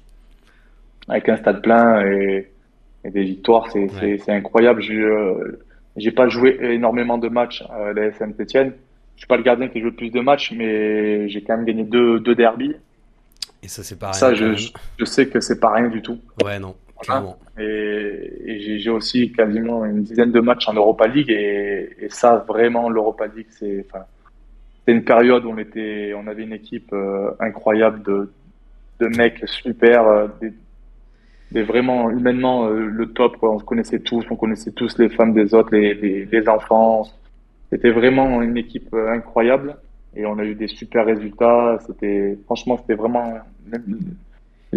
[1.08, 2.50] Avec un stade plein et,
[3.04, 4.20] et des victoires, c'est, Ouais.
[4.28, 4.82] incroyable.
[4.82, 5.60] J'ai, euh,
[5.96, 8.74] j'ai pas joué énormément de matchs à la Saint-Etienne.
[9.16, 11.66] Je suis pas le gardien qui joue le plus de matchs, mais j'ai quand même
[11.66, 12.76] gagné deux, deux derbies.
[13.64, 13.98] Et ça, c'est.
[14.14, 14.56] Ça, quand je, même.
[14.58, 16.18] je, je sais que c'est pas rien du tout.
[16.44, 16.76] Ouais, non,
[17.08, 17.22] Voilà.
[17.22, 17.38] clairement.
[17.58, 22.44] Et, et j'ai aussi quasiment une dizaine de matchs en Europa League et, et ça
[22.48, 23.86] vraiment l'Europa League c'est
[24.88, 28.32] une période où on était on avait une équipe euh, incroyable de
[29.00, 30.54] de mecs super euh, des,
[31.52, 35.10] des vraiment humainement euh, le top quoi on se connaissait tous on connaissait tous les
[35.10, 37.08] femmes des autres les les, les enfants
[37.70, 39.76] c'était vraiment une équipe incroyable
[40.16, 43.40] et on a eu des super résultats c'était franchement c'était vraiment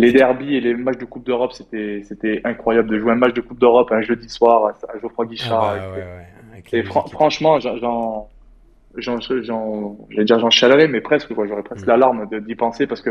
[0.00, 3.34] les derbies et les matchs de Coupe d'Europe, c'était c'était incroyable de jouer un match
[3.34, 5.60] de Coupe d'Europe un jeudi soir à Geoffroy Ah Guichard.
[5.60, 7.12] bah, avec- ouais, ouais, avec et les fran- équipes.
[7.14, 8.28] franchement, j'en
[8.96, 11.28] j'allais dire j'en chialerais, mais presque.
[11.34, 11.88] J'aurais presque Mm.
[11.88, 13.10] la larme de- d'y penser parce que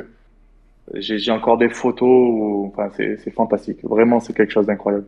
[0.95, 2.08] j'ai encore des photos.
[2.10, 3.80] Où, enfin, c'est fantastique.
[3.84, 5.06] Vraiment, c'est quelque chose d'incroyable.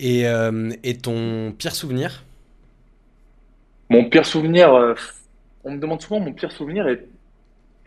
[0.00, 2.24] Et, euh, et ton pire souvenir?
[3.90, 4.94] Mon pire souvenir, euh,
[5.64, 7.06] on me demande souvent mon pire souvenir et,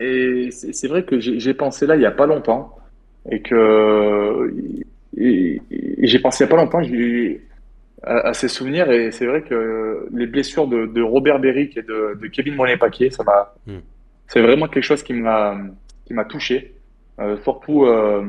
[0.00, 2.76] et c'est vrai que j'ai j'ai pensé là il y a pas longtemps
[3.30, 4.52] et que
[5.16, 6.82] et- et j'ai pensé il y a pas longtemps
[8.02, 11.82] à, à ces souvenirs et c'est vrai que les blessures de, de Robert Beric et
[11.82, 13.78] de, de Kevin Monet-Paquet, ça m'a, Mm.
[14.28, 15.56] c'est vraiment quelque chose qui m'a
[16.06, 16.72] qui m'a touché,
[17.18, 18.22] Euh, surtout euh,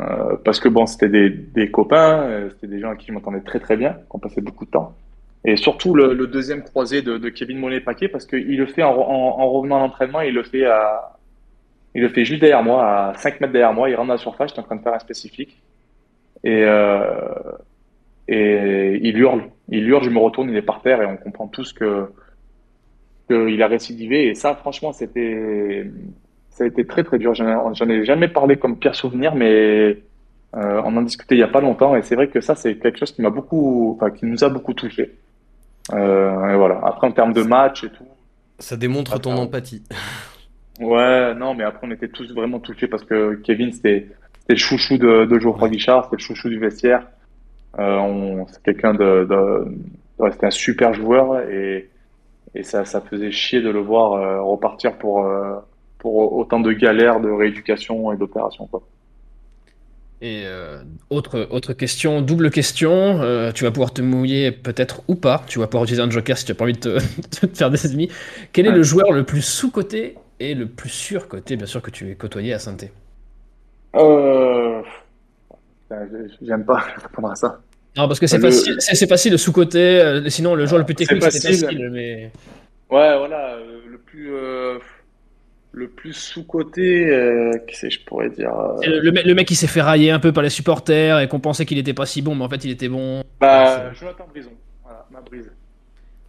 [0.00, 3.12] euh, parce que bon c'était des, des copains, euh, c'était des gens à qui je
[3.12, 4.94] m'entendais très très bien, qu'on passait beaucoup de temps.
[5.44, 8.92] Et surtout le, deuxième croisé de, Kevin Monet-Paquet, parce qu'il le fait en,
[9.54, 11.15] revenant à l'entraînement, il le fait à,
[11.96, 14.18] il le fait juste derrière moi, à 5 mètres derrière moi, il rentre dans la
[14.18, 15.62] surface, j'étais en train de faire un spécifique.
[16.44, 17.08] Et, euh,
[18.28, 21.48] et il hurle, il hurle, je me retourne, il est par terre et on comprend
[21.48, 22.10] tous que
[23.28, 24.28] qu'il a récidivé.
[24.28, 25.90] Et ça, franchement, c'était,
[26.50, 27.34] ça a été très très dur.
[27.34, 29.96] J'en ai jamais parlé comme pire souvenir, mais
[30.54, 31.96] euh, on en discutait il y a pas longtemps.
[31.96, 34.50] Et c'est vrai que ça, c'est quelque chose qui m'a beaucoup, enfin, qui nous a
[34.50, 35.16] beaucoup touché.
[35.94, 36.78] Euh, et voilà.
[36.84, 38.04] Après, en termes de match et tout.
[38.58, 39.82] Ça démontre ton empathie.
[40.80, 44.08] Ouais, non, mais après, on était tous vraiment touchés parce que Kevin, c'était
[44.48, 47.06] le chouchou de, de Geoffroy Guichard, c'était le chouchou du vestiaire.
[47.78, 51.90] Euh, c'est quelqu'un de, de, c'était un super joueur et,
[52.54, 55.56] et ça, ça faisait chier de le voir euh, repartir pour, euh,
[55.98, 58.66] pour autant de galères de rééducation et d'opération.
[58.66, 58.82] Quoi.
[60.22, 65.14] Et euh, autre, autre question, double question, euh, tu vas pouvoir te mouiller peut-être ou
[65.14, 67.70] pas, tu vas pouvoir utiliser un joker si tu n'as pas envie de te, faire
[67.70, 68.08] des ennemis.
[68.52, 72.10] Quel est le joueur le plus sous-coté et le plus sur-coté, bien sûr, que tu
[72.10, 72.76] es côtoyé à saint
[73.94, 74.82] euh...
[76.42, 77.60] J'aime pas répondre à ça.
[77.96, 80.94] Non, parce que c'est facile, c'est facile le sous-côté, euh, sinon le joueur le plus
[80.94, 82.30] technique c'est facile, mais...
[82.90, 83.56] Ouais, voilà,
[83.88, 84.30] le plus
[85.76, 88.50] le plus sous-côté, euh, je pourrais dire.
[88.58, 91.38] Euh, le, le, mec qui s'est fait railler un peu par les supporters et qu'on
[91.38, 93.22] pensait qu'il était pas si bon, mais en fait il était bon.
[93.40, 95.52] Bah, Jonathan Brison, voilà, ma brise.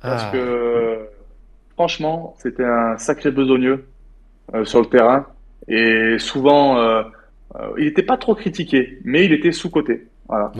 [0.02, 0.32] Parce ah.
[0.34, 1.08] que,
[1.76, 3.86] franchement, c'était un sacré besogneux euh,
[4.63, 5.25] sur le terrain.
[5.67, 7.03] Et souvent, euh,
[7.77, 10.07] il n'était pas trop critiqué, mais il était sous-côté.
[10.27, 10.51] Voilà.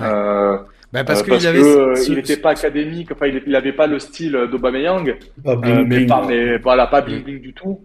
[0.94, 2.16] Bah parce, qu'il avait...
[2.16, 7.02] n'était pas académique, enfin, il n'avait pas le style d'Aubameyang, mais, pas, mais voilà, pas
[7.02, 7.82] bling bling du tout.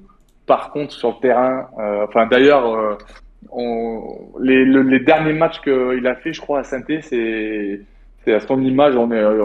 [0.46, 3.98] Par contre, sur le terrain, euh, enfin d'ailleurs, euh,
[4.40, 7.80] les, les, derniers matchs qu'il a fait, je crois, à saint c'est
[8.24, 9.42] c'est à son image, on est euh,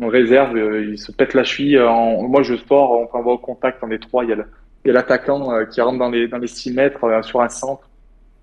[0.00, 1.80] on réserve, il se pète la cheville.
[1.80, 4.24] En, moi, je sors, on va au contact, on est trois.
[4.24, 4.36] Il y a
[4.84, 7.88] l'attaquant qui rentre dans les dans les 6 mètres sur un centre.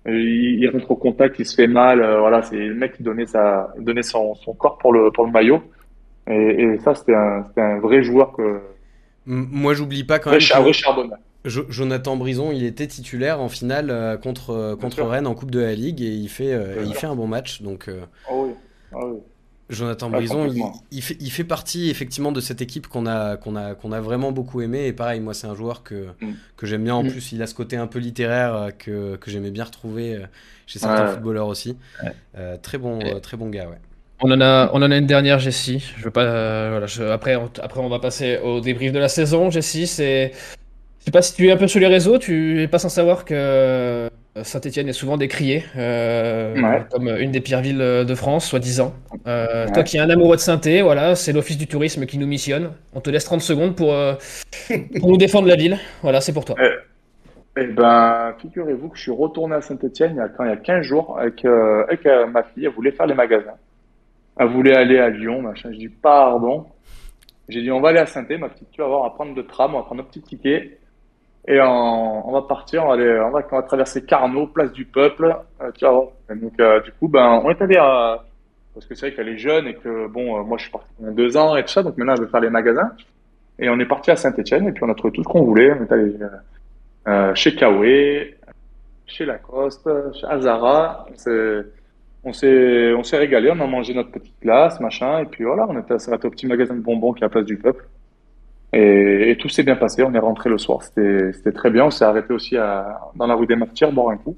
[0.06, 1.98] Il, il, rentre au contact, il se fait mal.
[2.18, 5.32] voilà, c'est le mec qui donnait sa donnait son, son corps pour le pour le
[5.32, 5.60] maillot.
[6.28, 8.60] Et, et ça, c'était un, un vrai joueur que.
[9.26, 10.40] Moi, j'oublie pas quand même.
[10.54, 11.18] Un vrai charbonneur.
[11.46, 15.60] Jonathan Brison, il était titulaire en finale euh, contre, euh, contre Rennes en Coupe de
[15.60, 17.62] la Ligue et il fait, euh, il fait un bon match.
[17.62, 18.50] Donc, ah oui.
[18.92, 19.18] Ah oui.
[19.68, 20.48] Jonathan ah, Brison,
[20.92, 24.00] il, fait, il fait partie effectivement de cette équipe qu'on a, qu'on a, qu'on a
[24.00, 24.86] vraiment beaucoup aimé.
[24.86, 26.32] Et pareil, moi, c'est un joueur que, mm.
[26.56, 26.94] que j'aime bien.
[26.94, 27.10] En mm.
[27.10, 30.20] plus, il a ce côté un peu littéraire que, que j'aimais bien retrouver
[30.66, 31.76] chez certains footballeurs aussi.
[32.62, 33.78] très, bon, très bon gars, ouais.
[34.22, 35.92] On en a, on en a une dernière, Jessie.
[35.98, 39.50] Je veux pas, voilà, après, on, après, on va passer au débrief de la saison.
[39.50, 40.32] Jessie, c'est
[41.06, 43.24] sais pas si tu es un peu sur les réseaux, tu es pas sans savoir
[43.24, 44.08] que euh,
[44.42, 48.92] Saint-Etienne est souvent décrié euh, comme une des pires villes de France, soi-disant.
[49.26, 52.26] Euh, toi qui es un amoureux de saint voilà, c'est l'Office du tourisme qui nous
[52.26, 52.72] missionne.
[52.94, 53.94] On te laisse 30 secondes pour,
[55.00, 55.78] pour nous défendre la ville.
[56.02, 56.56] Voilà, c'est pour toi.
[57.58, 61.18] Eh ben, figurez-vous que je suis retourné à Saint-Etienne il, il y a 15 jours
[61.18, 62.66] avec, avec ma fille.
[62.66, 63.56] Elle voulait faire les magasins.
[64.38, 65.70] Elle voulait aller à Lyon, machin.
[65.72, 66.66] Je dis pardon.
[67.48, 68.70] J'ai dit on va aller à saint ma petite.
[68.72, 70.78] Tu vas voir, on va prendre le tram, on va prendre notre petit ticket.
[71.48, 75.36] Et on, va partir, on va, on, va, traverser Carnot, place du peuple.
[75.60, 78.24] Euh, tu vois, donc, euh, du coup, ben, on est allé à.
[78.74, 80.88] Parce que c'est vrai qu'elle est jeune et que, bon, euh, moi, je suis parti
[80.98, 81.82] pendant deux ans et tout ça.
[81.82, 82.90] Donc maintenant, elle veut faire les magasins.
[83.58, 85.72] Et on est parti à Saint-Etienne et puis on a trouvé tout ce qu'on voulait.
[85.72, 86.14] On est allé
[87.08, 87.84] euh, chez Kawe,
[89.06, 91.06] chez Lacoste, chez Azara.
[92.24, 95.20] On s'est, régalé, on a mangé notre petite glace, machin.
[95.20, 97.30] Et puis voilà, on était arrêté au petit magasin de bonbons qui est à la
[97.30, 97.86] place du peuple.
[98.72, 100.02] Et, tout s'est bien passé.
[100.02, 100.82] On est rentré le soir.
[100.82, 101.86] C'était très bien.
[101.86, 104.36] On s'est arrêté aussi à, dans la rue des Martyrs, boire un coup.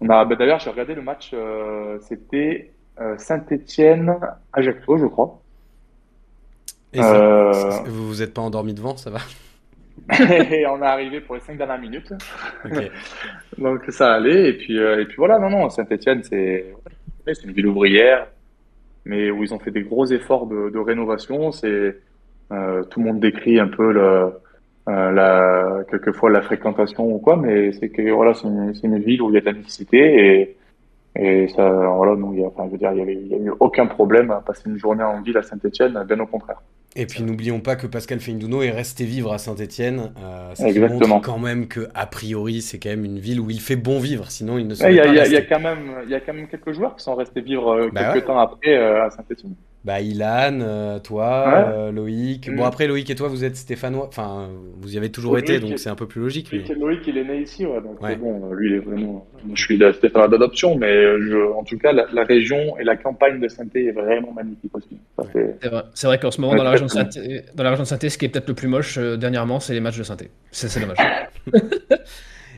[0.00, 1.30] On a, ben D'ailleurs, j'ai regardé le match.
[1.32, 4.16] Euh, C'était euh, Saint-Étienne,
[4.52, 5.40] Ajaccio, je crois.
[6.92, 7.52] Et euh...
[7.86, 9.18] vous vous êtes pas endormi devant, ça va
[10.50, 12.12] Et on est arrivé pour les cinq dernières minutes.
[13.58, 14.50] Donc ça allait.
[14.50, 16.74] Et puis, euh, et puis voilà, non, non, Saint-Étienne, c'est
[17.44, 18.28] une ville ouvrière,
[19.04, 21.50] mais où ils ont fait des gros efforts de, de rénovation.
[21.50, 21.98] C'est
[22.52, 24.32] euh, tout le monde décrit un peu le,
[24.88, 29.22] euh, la, quelquefois la fréquentation ou quoi, mais c'est que voilà, c'est une, une, ville
[29.22, 30.56] où il y a de la mixité et,
[31.18, 33.52] et ça, voilà, donc il y a, enfin, je veux dire, il y, a, eu
[33.58, 36.60] aucun problème à passer une journée en ville à Saint-Etienne, bien au contraire.
[36.98, 40.12] Et puis n'oublions pas que Pascal Feindouno est resté vivre à Saint-Etienne.
[40.18, 41.20] Euh, Exactement.
[41.20, 44.30] quand même que a priori c'est quand même une ville où il fait bon vivre,
[44.30, 44.92] sinon il ne serait
[45.58, 48.26] même, il y a quand même quelques joueurs qui sont restés vivre euh, bah quelques
[48.26, 49.54] temps après à Saint-Etienne.
[49.86, 52.50] Bah, Ilan, euh, toi, euh, Loïc.
[52.52, 52.66] Bon, mm.
[52.66, 54.06] après, Loïc et toi, vous êtes stéphanois.
[54.08, 54.48] Enfin,
[54.80, 56.50] vous y avez toujours été, donc c'est un peu plus logique.
[56.52, 59.28] Loïc, il est né ici, ouais, donc bon, lui, il est vraiment.
[59.54, 61.52] Je suis stéphanois d'adoption, mais je...
[61.52, 64.98] en tout cas, la, région et la campagne de saint est vraiment magnifique aussi.
[65.94, 67.08] C'est vrai, qu'en ce moment, dans la, région de saint
[67.54, 69.80] dans la région de ce qui est peut-être le plus moche euh, dernièrement, c'est les
[69.80, 70.16] matchs de saint
[70.50, 70.96] C'est dommage.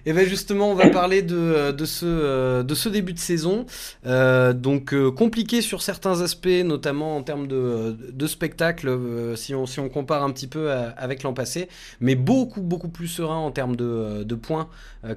[0.07, 3.13] Et eh bien justement, on va parler de, euh, de, ce, euh, de ce début
[3.13, 3.67] de saison.
[4.07, 8.91] Euh, donc compliqué sur certains aspects, notamment en termes de, de spectacle,
[9.37, 11.69] si, on, si on compare un petit peu avec l'an passé,
[12.01, 14.69] mais beaucoup, beaucoup plus serein en termes de, de points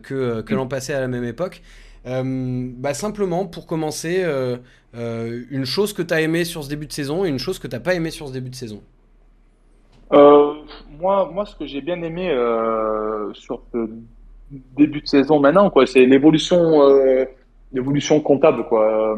[0.04, 1.62] que, que l'an passé à la même époque.
[2.06, 4.26] bah simplement, pour commencer,
[4.94, 7.68] une chose que tu as aimé sur ce début de saison et une chose que
[7.68, 8.82] tu n'as pas aimé sur ce début de saison.
[10.12, 12.30] moi, moi, ce que j'ai bien aimé
[13.34, 13.88] sur ce
[14.78, 15.86] début de saison maintenant, quoi.
[15.86, 17.26] C'est l'évolution, euh,
[17.72, 19.18] l'évolution comptable, quoi.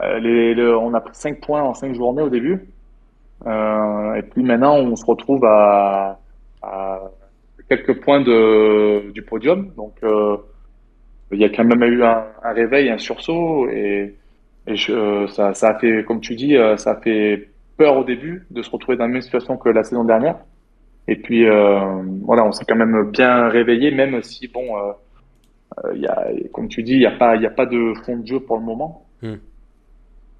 [0.00, 2.68] Euh, on a pris 5 points en 5 journées au début.
[3.46, 6.18] Euh, et puis maintenant, on se retrouve à,
[7.68, 9.70] quelques points de, du podium.
[9.76, 9.94] Donc,
[11.32, 13.68] il y a quand même eu un, réveil, un sursaut.
[13.68, 14.14] Et,
[14.76, 18.98] ça a fait, comme tu dis, ça a fait peur au début de se retrouver
[18.98, 20.36] dans la même situation que la saison dernière.
[21.08, 24.92] Et puis euh, voilà, on s'est quand même bien réveillé, même si bon, euh,
[25.84, 27.94] euh, il y a, comme tu dis, il n'y a pas, il a pas de
[28.04, 29.06] fond de jeu pour le moment.
[29.22, 29.36] Hmm.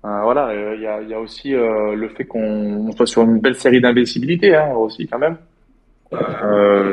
[0.03, 3.81] voilà, il y a, y, a, aussi le fait qu'on soit sur une belle série
[3.81, 5.39] d'investibilité hein, aussi quand même.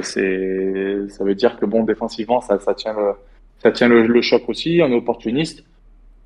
[0.01, 3.11] c'est, ça veut dire que bon, défensivement, ça, ça tient le,
[3.59, 4.79] ça tient le, choc aussi.
[4.81, 5.65] On est opportuniste.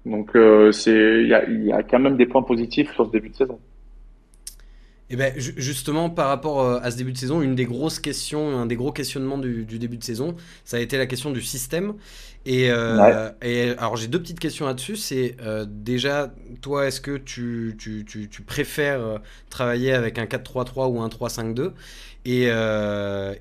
[0.05, 0.37] Donc
[0.71, 3.35] c'est, il y a, y a quand même des points positifs sur ce début de
[3.35, 3.59] saison.
[5.11, 7.97] Et eh ben, justement, par rapport euh, à ce début de saison, une des grosses
[7.97, 11.41] questions, un des gros questionnements du, début de saison, ça a été la question du
[11.41, 11.95] système.
[12.45, 14.97] Et, euh, et alors, j'ai deux petites questions là-dessus.
[14.97, 19.19] C'est euh, déjà, toi, est-ce que tu, tu, tu, tu, préfères
[19.49, 21.71] travailler avec un 4-3-3 ou un 3-5-2
[22.25, 22.43] Et,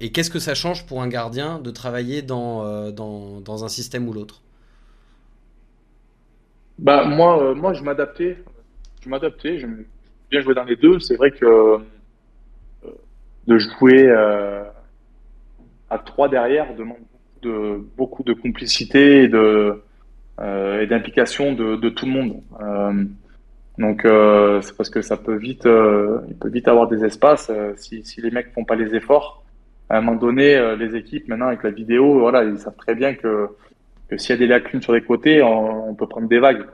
[0.01, 4.09] et qu'est-ce que ça change pour un gardien de travailler dans, dans, dans un système
[4.09, 4.41] ou l'autre?
[6.79, 8.39] Bah, moi, moi, je m'adaptais.
[9.03, 9.59] Je m'adaptais.
[9.59, 9.67] Je
[10.31, 10.99] bien joué dans les deux.
[11.01, 11.79] C'est vrai que euh,
[13.47, 14.65] de jouer euh,
[15.91, 16.99] à trois derrière demande
[17.43, 19.83] de, beaucoup de complicité et de
[20.41, 22.43] euh, et d'implication de, tout le monde.
[23.77, 28.31] donc c'est parce que ça peut vite, il peut vite avoir des espaces si, les
[28.31, 29.45] mecs font pas les efforts.
[29.89, 33.15] À un moment donné, les équipes maintenant avec la vidéo, voilà, ils savent très bien
[33.15, 33.49] que,
[34.17, 36.65] s'il y a des lacunes sur les côtés, on, peut prendre des vagues.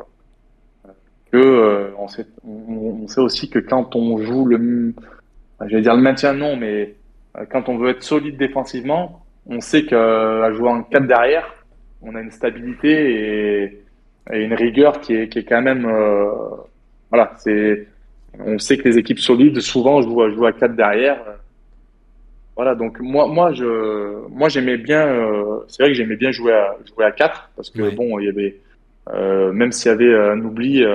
[1.38, 4.94] Euh, on, sait, on, sait, aussi que quand on joue le,
[5.66, 6.94] je vais dire le maintien non, mais
[7.36, 11.64] euh, quand on veut être solide défensivement, on sait qu'à jouer en 4 derrière,
[12.02, 13.80] on a une stabilité et,
[14.32, 16.30] une rigueur qui est, qui est quand même, euh,
[17.10, 17.88] voilà, c'est,
[18.38, 21.20] on sait que les équipes solides souvent jouent, jouent à 4 derrière.
[22.56, 25.06] Voilà, donc moi, moi, je, moi, j'aimais bien.
[25.68, 28.28] c'est vrai que j'aimais bien jouer à jouer à 4 parce que bon, il y
[28.30, 28.56] avait,
[29.52, 30.86] même s'il y avait un oubli,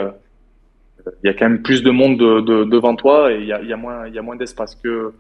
[1.24, 4.04] il y a quand même plus de monde devant toi et il y a, moins,
[4.04, 5.13] a moins d'espace que,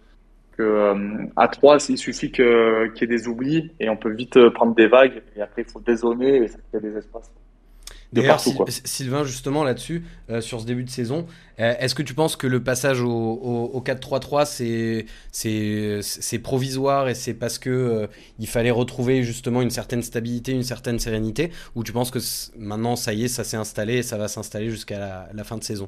[0.59, 4.35] que euh, à 3, il suffit qu'il y ait des oublis et on peut vite
[4.35, 7.31] euh, prendre des vagues et après il faut dézoner et ça crée des espaces.
[8.11, 8.41] D'ailleurs,
[8.85, 11.27] Sylvain, justement là-dessus, euh, sur ce début de saison,
[11.59, 17.59] euh, est-ce que tu penses que le passage au, 4-3-3, c'est provisoire et c'est parce
[17.59, 18.07] que euh,
[18.39, 22.19] il fallait retrouver justement une certaine stabilité, une certaine sérénité, ou tu penses que
[22.57, 25.63] maintenant ça y est, ça s'est installé et ça va s'installer jusqu'à la fin de
[25.63, 25.87] saison?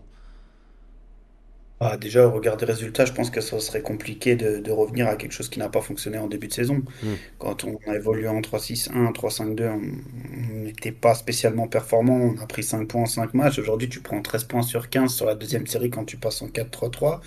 [1.83, 5.15] Ah, déjà, au regard des résultats, je pense que ça serait compliqué de, revenir à
[5.15, 6.83] quelque chose qui n'a pas fonctionné en début de saison.
[7.01, 7.15] Hmm.
[7.39, 12.17] Quand on a évolué en 3-6-1, 3-5-2, on n'était pas spécialement performant.
[12.17, 13.57] On a pris 5 points en 5 matchs.
[13.57, 16.49] Aujourd'hui, tu prends 13 points sur 15 sur la deuxième série quand tu passes en
[16.49, 17.19] 4-3-3.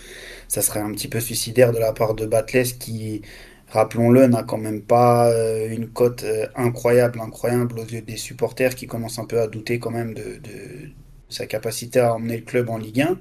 [0.47, 3.23] Ça serait un petit peu suicidaire de la part de Batless qui,
[3.71, 8.77] rappelons-le, n'a quand même pas euh, une cote euh, incroyable, incroyable aux yeux des supporters
[8.77, 10.93] qui commencent un peu à douter quand même de, de
[11.29, 13.19] sa capacité à emmener le club en Ligue 1.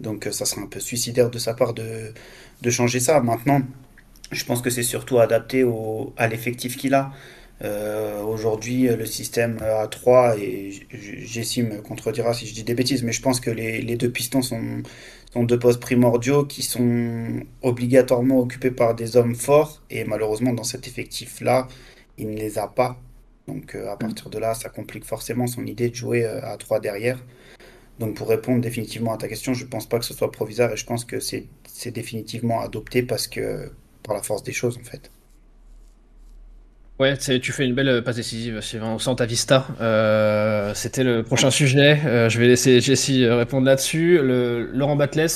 [0.00, 2.12] Donc euh, ça serait un peu suicidaire de sa part de,
[2.62, 3.20] de changer ça.
[3.20, 3.62] Maintenant,
[4.32, 7.12] je pense que c'est surtout adapté au, à l'effectif qu'il a.
[7.62, 13.02] Euh, Aujourd'hui, le système a 3, et Jessie me contredira si je dis des bêtises,
[13.02, 14.82] mais je pense que les, les deux pistons sont,
[15.32, 20.62] sont, deux postes primordiaux qui sont obligatoirement occupés par des hommes forts, et malheureusement, dans
[20.64, 21.66] cet effectif-là,
[22.16, 23.00] il ne les a pas.
[23.48, 26.80] Donc euh, à partir de là, ça complique forcément son idée de jouer à 3
[26.80, 27.18] derrière.
[27.98, 30.72] Donc pour répondre définitivement à ta question, je ne pense pas que ce soit provisoire
[30.72, 31.46] et je pense que c'est
[31.90, 33.70] définitivement adopté parce que
[34.02, 35.10] par la force des choses en fait.
[37.00, 38.88] Ouais, tu fais une belle passe décisive, Sylvain.
[38.94, 39.68] On sent ta vista.
[39.80, 42.00] Euh, C'était le prochain sujet.
[42.04, 44.18] Euh, je vais laisser Jessie répondre là-dessus.
[44.20, 45.28] Laurent Batles,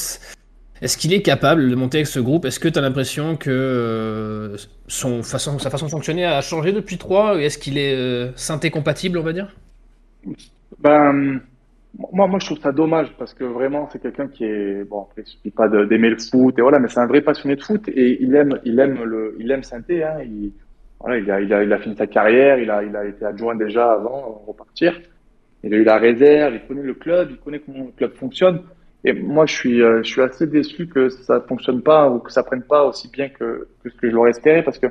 [0.82, 2.44] est-ce qu'il est capable de monter avec ce groupe?
[2.44, 4.56] Est-ce que tu as l'impression que euh,
[4.88, 8.72] son façon, sa façon de fonctionner a changé depuis 3 Est-ce qu'il est, euh, synthé
[8.72, 9.54] compatible, on va dire?
[10.80, 11.40] Ben,
[11.98, 15.06] moi, moi, je trouve ça dommage parce que vraiment, c'est quelqu'un qui est bon.
[15.16, 17.86] il suffit pas d'aimer le foot et voilà, mais c'est un vrai passionné de foot
[17.88, 20.02] et il aime, il aime le, il aime synthé.
[20.02, 20.52] Hein, il,
[21.00, 23.24] voilà, il a, il a, il a fini sa carrière, il a, il a été
[23.24, 24.98] adjoint déjà avant de repartir.
[25.64, 28.62] Il a eu la réserve, il connaît le club, il connaît comment le club fonctionne.
[29.04, 32.32] Et moi, je suis, euh, je suis assez déçu que ça fonctionne pas ou que
[32.32, 34.86] ça prenne pas aussi bien que, que ce que je l'aurais espéré parce que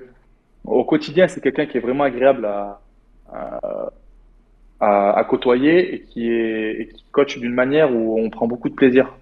[0.65, 2.81] au quotidien, c'est quelqu'un qui est vraiment agréable à,
[4.81, 8.75] à, à, côtoyer et qui, est, qui coach d'une manière où on prend beaucoup de
[8.75, 9.13] plaisir.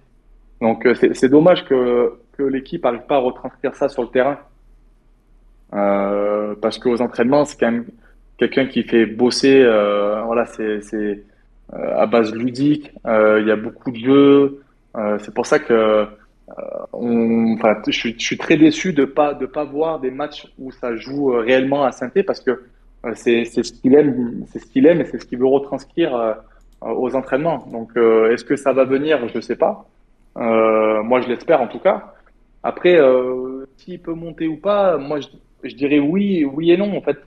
[0.60, 4.38] Donc, euh, c'est dommage que, que l'équipe n'arrive pas à retranscrire ça sur le terrain.
[5.72, 7.86] Euh, parce qu'aux entraînements, c'est quand même
[8.38, 9.62] quelqu'un qui fait bosser.
[9.62, 11.22] Euh, voilà, c'est euh,
[11.72, 12.90] à base ludique.
[13.06, 14.60] Il y a beaucoup de jeux.
[14.96, 16.06] Euh, c'est pour ça que euh,
[16.92, 20.96] on, je, je, suis, très déçu de pas de pas voir des matchs où ça
[20.96, 22.64] joue euh, réellement à synthé parce que
[23.14, 26.36] c'est ce qu'il aime, c'est ce qu'il aime et c'est ce qu'il veut retranscrire
[26.82, 27.66] aux entraînements.
[27.72, 29.26] Donc, est-ce que ça va venir?
[29.28, 29.86] Je ne sais pas.
[30.36, 32.14] moi, je l'espère en tout cas.
[32.62, 32.98] Après,
[33.78, 35.28] s'il peut monter ou pas, moi, je,
[35.64, 36.96] je, dirais oui, oui et non.
[36.96, 37.18] En fait,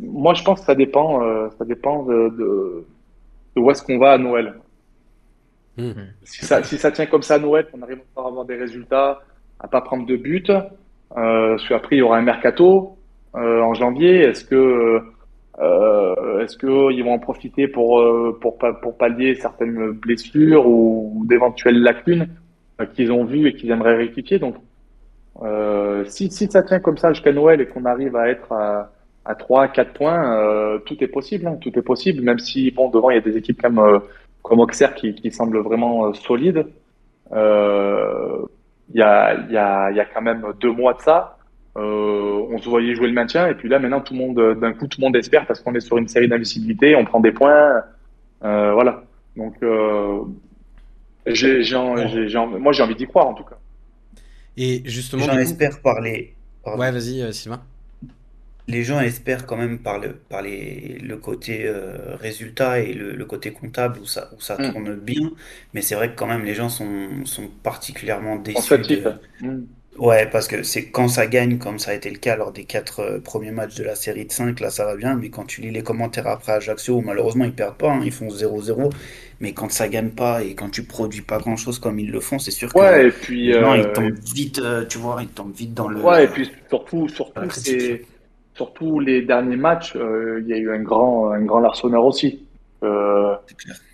[0.00, 1.20] moi, je pense que ça dépend,
[1.58, 2.86] ça dépend de, de,
[3.54, 4.54] de où est-ce qu'on va à Noël.
[5.78, 5.92] Hmm.
[6.24, 9.20] Si, ça, si ça tient comme ça à Noël, qu'on arrive à avoir des résultats,
[9.60, 10.50] à pas prendre de but,
[11.16, 12.97] euh, après il y aura un mercato euh,
[13.38, 14.20] en janvier.
[14.20, 15.00] Est-ce que
[15.60, 21.82] euh, est-ce qu'ils vont en profiter pour, euh, pour, pour pallier certaines blessures ou, d'éventuelles
[21.82, 22.28] lacunes
[22.80, 24.38] euh, qu'ils ont vues et qu'ils aimeraient rectifier?
[24.38, 24.54] Donc,
[25.42, 28.92] euh, si, si ça tient comme ça jusqu'à Noël et qu'on arrive à être à,
[29.24, 31.46] à 3, 4 points, tout est possible.
[31.46, 34.00] Hein, tout est possible, même si, bon, devant, il y a des équipes comme
[34.48, 36.66] comme Auxerre qui, qui semble vraiment euh, solide.
[37.32, 38.46] Euh,
[38.92, 41.37] il y, a, y, a, y a quand même deux mois de ça,
[41.78, 44.72] euh, on se voyait jouer le maintien et puis là maintenant tout le monde d'un
[44.72, 47.32] coup tout le monde espère parce qu'on est sur une série d'invisibilité, on prend des
[47.32, 47.82] points,
[48.44, 49.04] euh, voilà.
[49.36, 50.22] Donc euh,
[51.26, 53.58] j'ai, j'ai, j'ai, moi j'ai envie d'y croire en tout cas.
[54.56, 56.34] Et justement, j'en espère parler.
[56.66, 57.62] Ouais, vas-y Sylvain
[58.68, 63.24] les gens espèrent quand même par le, par les, le côté euh, résultat et le,
[63.24, 64.72] côté comptable où ça, où ça mm.
[64.72, 65.30] tourne bien.
[65.72, 68.74] Mais c'est vrai que quand même les gens sont, sont particulièrement déçus.
[69.40, 69.60] Mm.
[69.98, 72.64] Ouais, parce que c'est quand ça gagne, comme ça a été le cas lors des
[72.64, 75.16] quatre euh, premiers matchs de la série de 5, là ça va bien.
[75.16, 78.28] Mais quand tu lis les commentaires après Ajaccio, malheureusement ils perdent pas, hein, ils font
[78.28, 78.90] 0-0.
[79.40, 82.20] Mais quand ça gagne pas et quand tu produis pas grand chose comme ils le
[82.20, 85.28] font, c'est sûr que ouais, et puis, gens, ils euh, tombent vite, tu vois, ils
[85.28, 86.00] tombent vite dans le.
[86.00, 88.02] Ouais, et puis surtout, surtout c'est
[88.58, 92.44] surtout les derniers matchs, euh, il y a eu un grand, un grand Larsonneur aussi.
[92.82, 93.34] Euh,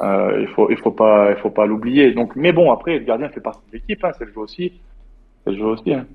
[0.02, 2.12] euh, il faut, il faut pas, il faut pas l'oublier.
[2.12, 4.72] Donc, mais bon, après, le gardien fait partie de l'équipe, hein, c'est le jeu aussi.
[5.46, 5.92] Le jeu aussi.
[5.92, 6.06] Hein.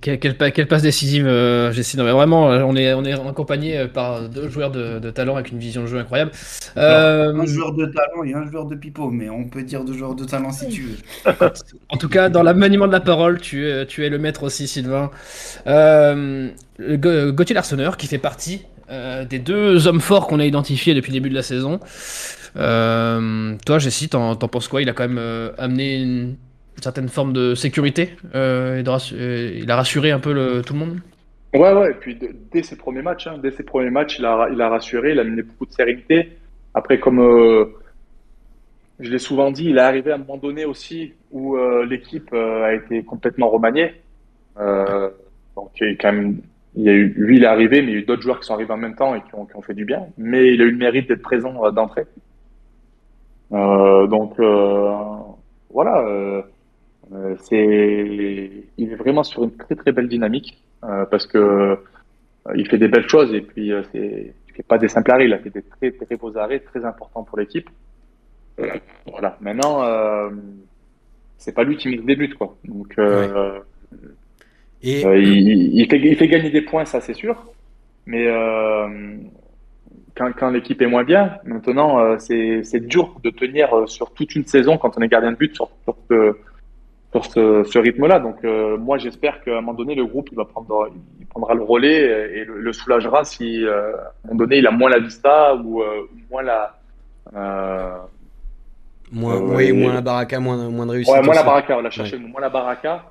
[0.00, 4.48] Quelle, passe décisive, euh, mais vraiment, euh, on est, on est accompagné euh, par deux
[4.48, 6.30] joueurs de, talent avec une vision de jeu incroyable.
[6.76, 9.92] Euh, un joueur de talent et un joueur de pipeau, mais on peut dire deux
[9.92, 11.32] joueurs de talent si tu veux.
[11.88, 15.10] en tout cas, dans l'amaniement de la parole, tu, tu es le maître aussi, Sylvain.
[15.66, 16.48] Euh,
[16.78, 18.62] Gauthier Larsonneur, qui fait partie
[19.28, 21.80] des deux hommes forts qu'on a identifiés depuis le début de la saison.
[22.54, 24.80] toi, Jessie, t'en penses quoi?
[24.80, 26.36] Il a quand même amené une
[26.76, 31.00] une certaine forme de sécurité euh, euh, Il a rassuré un peu tout le monde
[31.54, 32.18] Ouais, ouais, et puis
[32.50, 35.18] dès ses premiers matchs, hein, dès ses premiers matchs, il a, il a rassuré, il
[35.18, 36.30] a amené beaucoup de sérénité.
[36.72, 37.66] Après, comme euh,
[38.98, 41.56] je l'ai souvent dit, il est arrivé à un moment donné aussi où
[41.88, 43.92] l'équipe a été complètement remaniée.
[44.56, 46.38] donc, quand même,
[46.74, 48.46] il y a lui, il est arrivé, mais il y a eu d'autres joueurs qui
[48.46, 50.06] sont arrivés en même temps et qui ont, qui ont fait du bien.
[50.16, 52.06] Mais il a eu le mérite d'être présent d'entrée.
[53.50, 54.40] donc,
[55.70, 56.44] voilà
[57.14, 61.76] euh, c'est, il est vraiment sur une très très belle dynamique euh, parce que euh,
[62.54, 65.32] il fait des belles choses et puis c'est, il fait pas des simples arrêts, il
[65.32, 67.68] a fait des très très beaux arrêts très importants pour l'équipe.
[69.06, 69.36] Voilà.
[69.40, 69.82] Maintenant,
[71.38, 72.56] c'est pas lui qui met des buts quoi.
[72.64, 72.94] Donc
[74.84, 77.52] et il, fait, il fait gagner des points, ça c'est sûr.
[78.06, 78.26] Mais
[80.16, 84.44] quand, quand l'équipe est moins bien, maintenant, c'est, c'est dur de tenir sur toute une
[84.44, 85.96] saison quand on est gardien de but sur, sur
[87.12, 88.18] sur ce, rythme-là.
[88.18, 90.88] Donc euh, moi j'espère qu'à un moment donné le groupe il va prendre,
[91.20, 94.70] il prendra le relais et le, soulagera si euh, à un moment donné il a
[94.70, 96.74] moins la vista ou euh, moins la
[99.12, 101.12] moins, oui, moins la baraka, moins, moins de réussite.
[101.12, 103.04] Ouais, moins la baraka, on l'a cherché moins la baraka.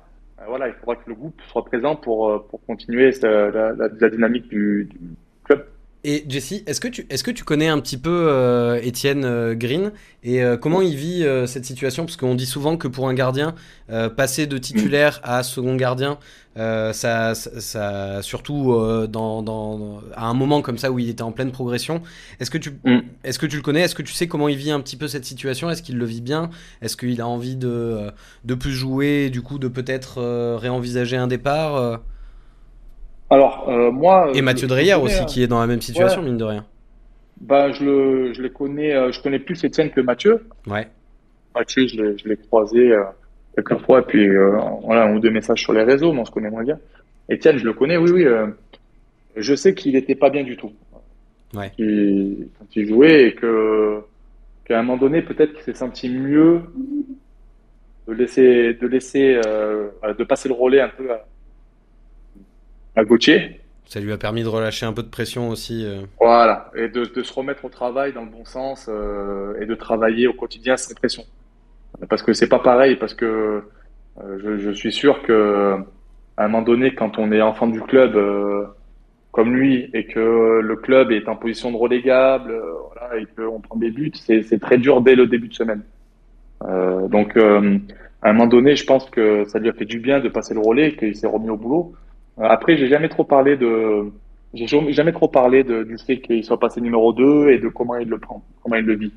[0.48, 4.88] voilà, il faudra que le groupe soit présent pour, pour continuer la, la, dynamique du.
[6.04, 9.54] Et Jesse, est-ce que tu est-ce que tu connais un petit peu euh, Étienne euh,
[9.54, 9.92] Green
[10.24, 12.04] et euh, comment il vit cette situation?
[12.04, 13.54] Parce qu'on dit souvent que pour un gardien
[14.16, 16.18] passer de titulaire à second gardien
[16.56, 18.74] ça, ça, surtout
[19.08, 22.02] dans, dans, à un moment comme ça où il était en pleine progression.
[22.40, 23.00] Est-ce que tu mm.
[23.24, 23.80] est-ce que tu le connais?
[23.80, 25.70] Est-ce que tu sais comment il vit un petit peu cette situation?
[25.70, 26.50] Est-ce qu'il le vit bien?
[26.80, 28.10] Est-ce qu'il a envie de
[28.44, 30.22] de plus jouer et du coup de peut-être
[30.56, 32.00] réenvisager un départ
[33.32, 34.30] alors, euh, moi.
[34.34, 35.24] Et Mathieu Dreyer aussi, hein.
[35.24, 36.66] qui est dans la même situation, mine de rien.
[37.40, 40.46] Bah, je, le, je les connais, euh, je connais plus Étienne que Mathieu.
[40.66, 40.86] Ouais.
[41.54, 43.04] Mathieu, je l'ai croisé euh,
[43.56, 44.28] quelques fois, et puis
[44.82, 46.78] voilà, un ou deux messages sur les réseaux, mais on se connaît moins bien.
[47.30, 48.26] Étienne, je le connais, oui, oui.
[49.36, 50.72] je sais qu'il n'était pas bien du tout.
[51.54, 51.70] Ouais.
[51.78, 54.00] quand il jouait, et que
[54.66, 56.60] qu'à un moment donné, peut-être qu'il s'est senti mieux
[58.06, 61.24] de laisser, de laisser, de passer le relais un peu à,
[62.96, 63.60] à Gauthier.
[63.86, 65.84] Ça lui a permis de relâcher un peu de pression aussi.
[65.84, 66.02] Euh.
[66.20, 70.26] Voilà, et de, se remettre au travail dans le bon sens euh, et de travailler
[70.26, 71.24] au quotidien sans pression.
[72.08, 73.62] Parce que c'est pas pareil, parce que
[74.22, 75.76] euh, je, suis sûr que
[76.36, 78.18] à un moment donné, quand on est enfant du club
[79.30, 82.54] comme lui et que le club est en position de relégable,
[82.94, 85.82] voilà, et qu'on prend des buts, c'est très dur dès le début de semaine.
[87.08, 90.30] donc, à un moment donné, je pense que ça lui a fait du bien de
[90.30, 91.92] passer le relais, qu'il s'est remis au boulot.
[92.38, 94.10] Euh, après, j'ai jamais trop parlé de,
[94.54, 98.08] j'ai jamais trop parlé du fait qu'il soit passé numéro 2 et de comment il
[98.08, 99.12] le prend, comment il le vit.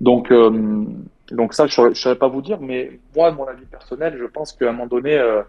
[0.00, 0.84] Donc, euh,
[1.30, 4.52] donc ça, je ne saurais pas vous dire, mais moi, mon avis personnel, je pense
[4.52, 5.42] qu'à un moment donné, euh,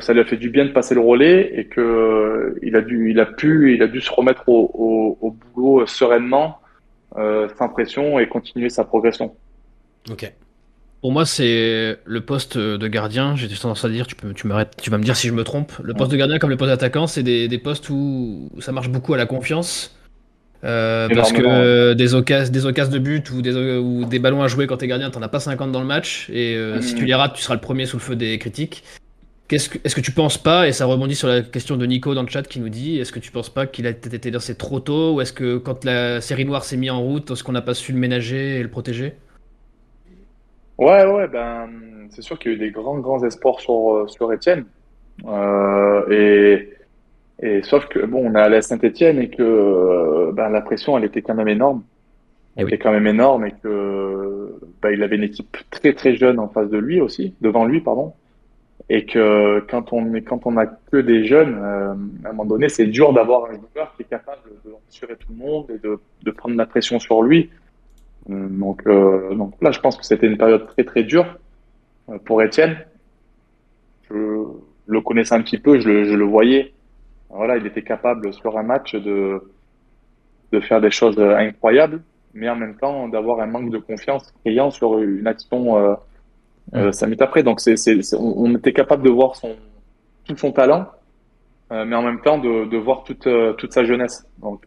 [0.00, 3.10] ça lui a fait du bien de passer le relais et que il a dû,
[3.10, 6.58] il a pu, il a dû se remettre au, au, au boulot sereinement,
[7.14, 9.34] sans pression et continuer sa progression.
[10.10, 10.32] Ok.
[11.00, 13.36] Pour moi, c'est le poste de gardien.
[13.36, 14.48] J'ai tendance à dire, tu, peux, tu,
[14.82, 15.72] tu vas me dire si je me trompe.
[15.82, 18.88] Le poste de gardien, comme le poste d'attaquant, c'est des, des, postes où ça marche
[18.88, 19.96] beaucoup à la confiance.
[20.64, 24.48] Euh, parce que des occasions, des occasions de but ou des, ou des ballons à
[24.48, 26.28] jouer quand t'es gardien, t'en as pas 50 dans le match.
[26.30, 28.82] Et euh, si tu les rates, tu seras le premier sous le feu des critiques.
[29.48, 32.14] Est-ce que, est que, tu penses pas, et ça rebondit sur la question de Nico
[32.14, 34.56] dans le chat qui nous dit, est-ce que tu penses pas qu'il a été lancé
[34.56, 37.52] trop tôt Ou est-ce que quand la série noire s'est mise en route, est-ce qu'on
[37.52, 39.14] n'a pas su le ménager et le protéger?
[40.78, 41.68] Ouais, ouais, ben,
[42.10, 44.66] c'est sûr qu'il y a eu des grands, grands espoirs sur, euh, sur Etienne.
[45.26, 46.70] Euh, et,
[47.40, 50.98] et sauf que, bon, on est allé à Saint-Etienne et que euh, ben, la pression,
[50.98, 51.82] elle était quand même énorme.
[52.56, 56.16] Elle eh était quand même énorme et que ben, il avait une équipe très, très
[56.16, 58.14] jeune en face de lui aussi, devant lui, pardon.
[58.88, 62.44] Et que quand on est, quand on a que des jeunes, euh, à un moment
[62.44, 65.78] donné, c'est dur d'avoir un joueur qui est capable de rassurer tout le monde et
[65.78, 67.50] de, de prendre la pression sur lui.
[68.30, 71.38] Euh, donc, euh, donc là, je pense que c'était une période très très dure
[72.08, 72.78] euh, pour Étienne.
[74.10, 74.44] Je
[74.86, 76.72] le connaissais un petit peu, je le, je le voyais.
[77.30, 79.42] Voilà, il était capable sur un match de,
[80.52, 82.02] de faire des choses incroyables,
[82.34, 85.94] mais en même temps d'avoir un manque de confiance criant sur une action euh,
[86.74, 87.42] euh, cinq minutes après.
[87.42, 89.56] Donc c'est, c'est, on, était capable de voir son,
[90.24, 90.86] tout son talent,
[91.70, 94.24] mais en même temps de, de voir toute, toute sa jeunesse.
[94.38, 94.64] Donc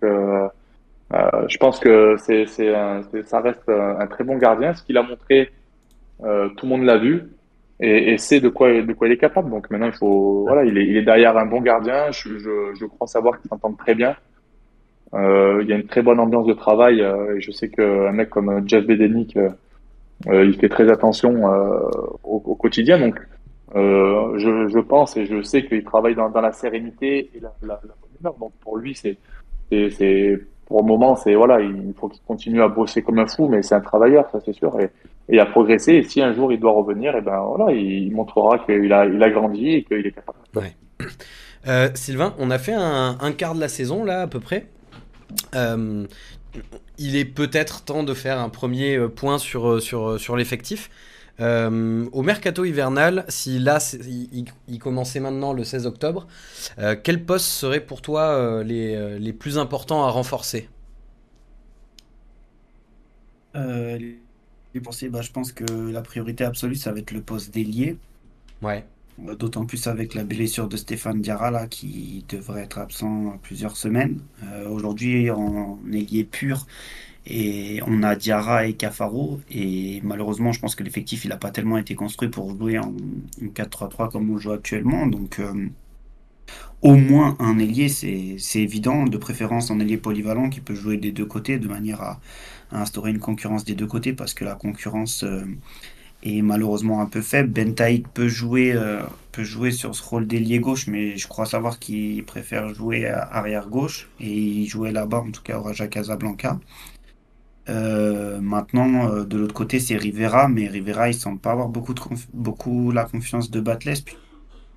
[1.14, 4.74] euh, je pense que c'est, ça reste un, très bon gardien.
[4.74, 5.52] Ce qu'il a montré,
[6.24, 7.24] euh, tout le monde l'a vu
[7.80, 9.50] et, sait de quoi, il est capable.
[9.50, 12.12] Donc maintenant, il faut, voilà, il est, derrière un bon gardien.
[12.12, 14.16] Je, crois savoir qu'il s'entend très bien.
[15.16, 17.00] Euh, il y a une très bonne ambiance de travail.
[17.02, 21.46] Et je sais qu'un mec comme Jeff Bedenick, euh, il fait très attention
[22.24, 23.00] au, quotidien.
[23.00, 23.20] Donc,
[23.74, 28.36] je, pense et je sais qu'il travaille dans, la sérénité et la, bonne humeur.
[28.40, 29.18] Donc pour lui, c'est
[30.70, 33.64] pour le moment, c'est voilà, il faut qu'il continue à bosser comme un fou, mais
[33.64, 34.92] c'est un travailleur, ça c'est sûr, et,
[35.28, 35.94] et à progresser.
[35.94, 39.22] Et si un jour il doit revenir, et ben voilà, il montrera qu'il a, il
[39.22, 40.38] a grandi et qu'il est capable.
[41.68, 44.68] Euh, Sylvain, on a fait un, quart de la saison là à peu près.
[45.56, 46.06] Euh,
[47.00, 50.90] il est peut-être temps de faire un premier euh, point sur, sur, sur l'effectif.
[51.40, 53.80] Euh, au mercato hivernal, si là
[54.68, 56.28] il, commençait maintenant le 16 octobre,
[56.80, 60.70] euh, quels postes seraient pour toi euh, les, les, plus importants à renforcer?
[63.56, 64.20] Les
[64.76, 67.98] bah, Je pense que la priorité absolue, ça va être le poste d'ailier.
[68.62, 68.86] Ouais.
[69.18, 74.20] D'autant plus avec la blessure de Stéphane Diarra là, qui devrait être absent plusieurs semaines.
[74.70, 76.66] Aujourd'hui, en ailier pur,
[77.26, 79.40] et on a Diarra et Cafaro.
[79.52, 82.94] Et malheureusement, je pense que l'effectif, il n'a pas tellement été construit pour jouer en
[83.42, 85.06] 4-3-3 comme on joue actuellement.
[85.08, 85.68] Donc, euh,
[86.82, 89.06] au moins un ailier, c'est évident.
[89.06, 92.20] De préférence, un ailier polyvalent qui peut jouer des deux côtés de manière à,
[92.72, 95.24] instaurer une concurrence des deux côtés parce que la concurrence.
[95.24, 95.44] Euh,
[96.22, 97.50] est malheureusement un peu faible.
[97.50, 99.02] Bentaïd peut jouer, euh,
[99.32, 103.70] peut jouer sur ce rôle d'ailier gauche, mais je crois savoir qu'il préfère jouer arrière
[103.70, 106.60] gauche et il jouait là-bas, en tout cas au Raja Casablanca.
[107.70, 111.94] Euh, maintenant, euh, de l'autre côté, c'est Rivera, mais Rivera, il semble pas avoir beaucoup,
[111.94, 112.02] de
[112.34, 113.94] beaucoup la confiance de Batles.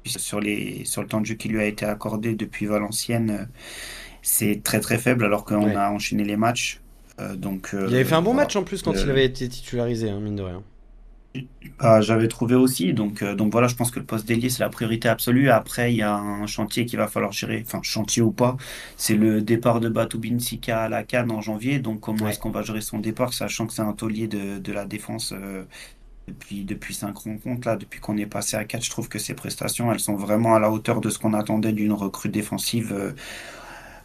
[0.04, 3.48] sur, les, sur le temps de jeu qui lui a été accordé depuis Valenciennes,
[4.20, 6.80] c'est très très faible alors qu'on a enchaîné les matchs.
[7.36, 10.20] donc, il avait fait un bon match en plus quand il avait été titularisé, hein,
[10.20, 10.62] mine de rien.
[11.78, 12.92] Bah, j'avais trouvé aussi.
[12.92, 15.50] Donc, euh, donc voilà, je pense que le poste d'ailier, c'est la priorité absolue.
[15.50, 17.62] Après, il y a un chantier qu'il va falloir gérer.
[17.66, 18.56] Enfin, chantier ou pas.
[18.96, 21.78] C'est le départ de Batoubin Sika à la Cannes en janvier.
[21.80, 24.72] Donc, comment est-ce qu'on va gérer son départ, sachant que c'est un taulier de, de
[24.72, 25.64] la défense euh,
[26.28, 27.66] depuis, depuis 5 rencontres.
[27.68, 30.54] Là, depuis qu'on est passé à 4, je trouve que ses prestations, elles sont vraiment
[30.54, 32.92] à la hauteur de ce qu'on attendait d'une recrue défensive.
[32.92, 33.12] Euh,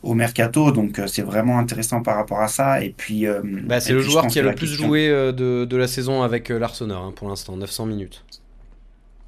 [0.03, 0.71] au mercato.
[0.71, 2.83] Donc euh, c'est vraiment intéressant par rapport à ça.
[2.83, 5.77] Et puis, euh, bah, c'est le joueur qui a le plus joué euh, de, de,
[5.77, 8.23] la saison avec l'Arsenal hein, pour l'instant, 900 minutes.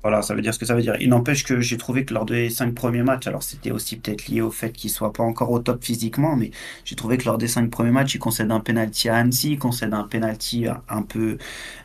[0.02, 0.96] Voilà, ça veut dire ce que ça veut dire.
[1.02, 4.30] Il n'empêche que j'ai trouvé que lors des cinq premiers matchs, alors c'était aussi peut-être
[4.30, 6.52] lié au fait qu'il soit pas encore au top physiquement, mais
[6.86, 9.60] j'ai trouvé que lors des cinq premiers matchs, il concède un penalty à Annecy, il
[9.60, 11.38] concède un penalty un peu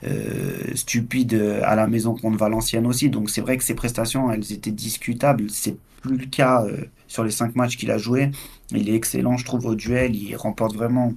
[0.05, 3.11] euh, stupide à la maison contre Valenciennes aussi.
[3.11, 5.51] Donc c'est vrai que ses prestations, elles étaient discutables.
[5.51, 8.31] C'est plus le cas euh, sur les cinq matchs qu'il a joué.
[8.77, 10.15] Il est excellent, je trouve, au duel.
[10.17, 11.13] Il remporte vraiment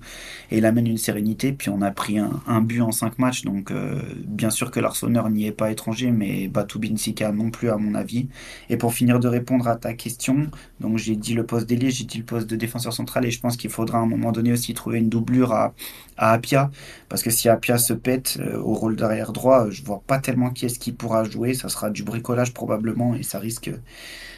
[0.51, 1.53] et il amène une sérénité.
[1.53, 3.43] Puis on a pris un, but en cinq matchs.
[3.43, 7.69] Donc, euh, bien sûr que l'Arseneur n'y est pas étranger, mais Batou Binsika non plus,
[7.69, 8.27] à mon avis.
[8.69, 10.47] Et pour finir de répondre à ta question,
[10.79, 13.25] donc j'ai dit le poste d'ailier, j'ai dit le poste de défenseur central.
[13.25, 15.73] Et je pense qu'il faudra à un moment donné aussi trouver une doublure à,
[16.17, 16.71] à Apia.
[17.09, 20.49] Parce que si Apia se pète euh, au rôle d'arrière droit, je vois pas tellement
[20.49, 21.53] qui est-ce qui pourra jouer.
[21.53, 23.71] Ça sera du bricolage probablement et ça risque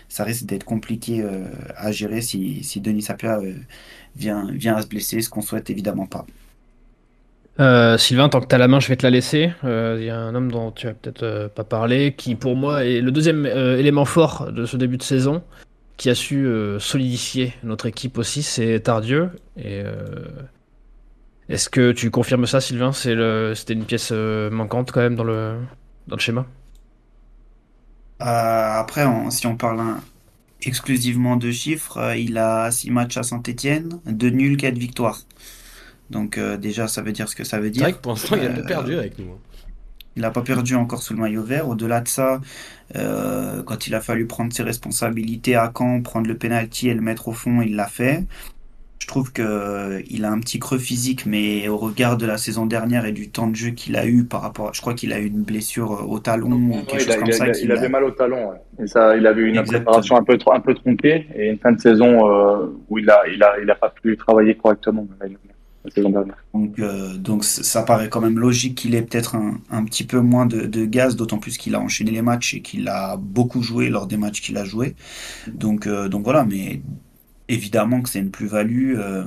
[0.10, 1.46] ça risque d'être compliqué euh,
[1.78, 3.54] à gérer si, Denis Sapia euh,
[4.16, 6.26] vient, vient à se blesser, ce qu'on souhaite évidemment pas.
[7.60, 9.52] Euh, Sylvain, tant que tu as la main, je vais te la laisser.
[9.64, 13.02] Il y a un homme dont tu vas peut-être pas parler, qui pour moi est
[13.02, 15.44] le deuxième élément fort de ce début de saison,
[15.98, 16.48] qui a su
[16.80, 19.32] solidifier notre équipe aussi, c'est Tardieu.
[21.50, 22.94] Est-ce que tu confirmes ça, Sylvain?
[22.94, 25.58] C'était une pièce manquante quand même dans le,
[26.08, 26.46] dans le schéma?
[28.22, 29.82] Euh, après, si on parle
[30.62, 35.22] exclusivement de chiffres, euh, il a 6 matchs à Saint-Etienne, 2 nuls, 4 victoires.
[36.10, 37.86] Donc euh, déjà, ça veut dire ce que ça veut dire.
[37.86, 39.32] C'est vrai que pour l'instant, il a perdu avec nous.
[39.32, 39.38] Hein.
[40.16, 41.70] Il n'a pas perdu encore sous le maillot vert.
[41.70, 42.42] Au-delà de ça,
[42.94, 47.30] quand il a fallu prendre ses responsabilités à Caen, prendre le penalty et le mettre
[47.30, 48.26] au fond, il l'a fait.
[49.02, 52.38] Je trouve que euh, il a un petit creux physique, mais au regard de la
[52.38, 55.14] saison dernière et du temps de jeu qu'il a eu par rapport, je crois qu'il
[55.14, 57.48] a eu une blessure euh, au talon ou quelque chose comme ça.
[57.64, 58.52] Il, avait mal au talon.
[58.78, 61.72] Et ça, il avait eu une préparation un peu un peu tronquée et une fin
[61.72, 65.92] de saison euh, où il a il a il a pas pu travailler correctement la
[65.92, 66.36] saison dernière.
[66.54, 66.80] Donc
[67.20, 70.66] donc ça paraît quand même logique qu'il ait peut-être un, un, petit peu moins de,
[70.66, 74.08] de gaz, d'autant plus qu'il a enchaîné les matchs et qu'il a beaucoup joué lors
[74.08, 74.96] des matchs qu'il a joué.
[75.48, 76.82] Donc donc voilà, mais
[77.50, 79.24] évidemment que c'est une plus-value, euh,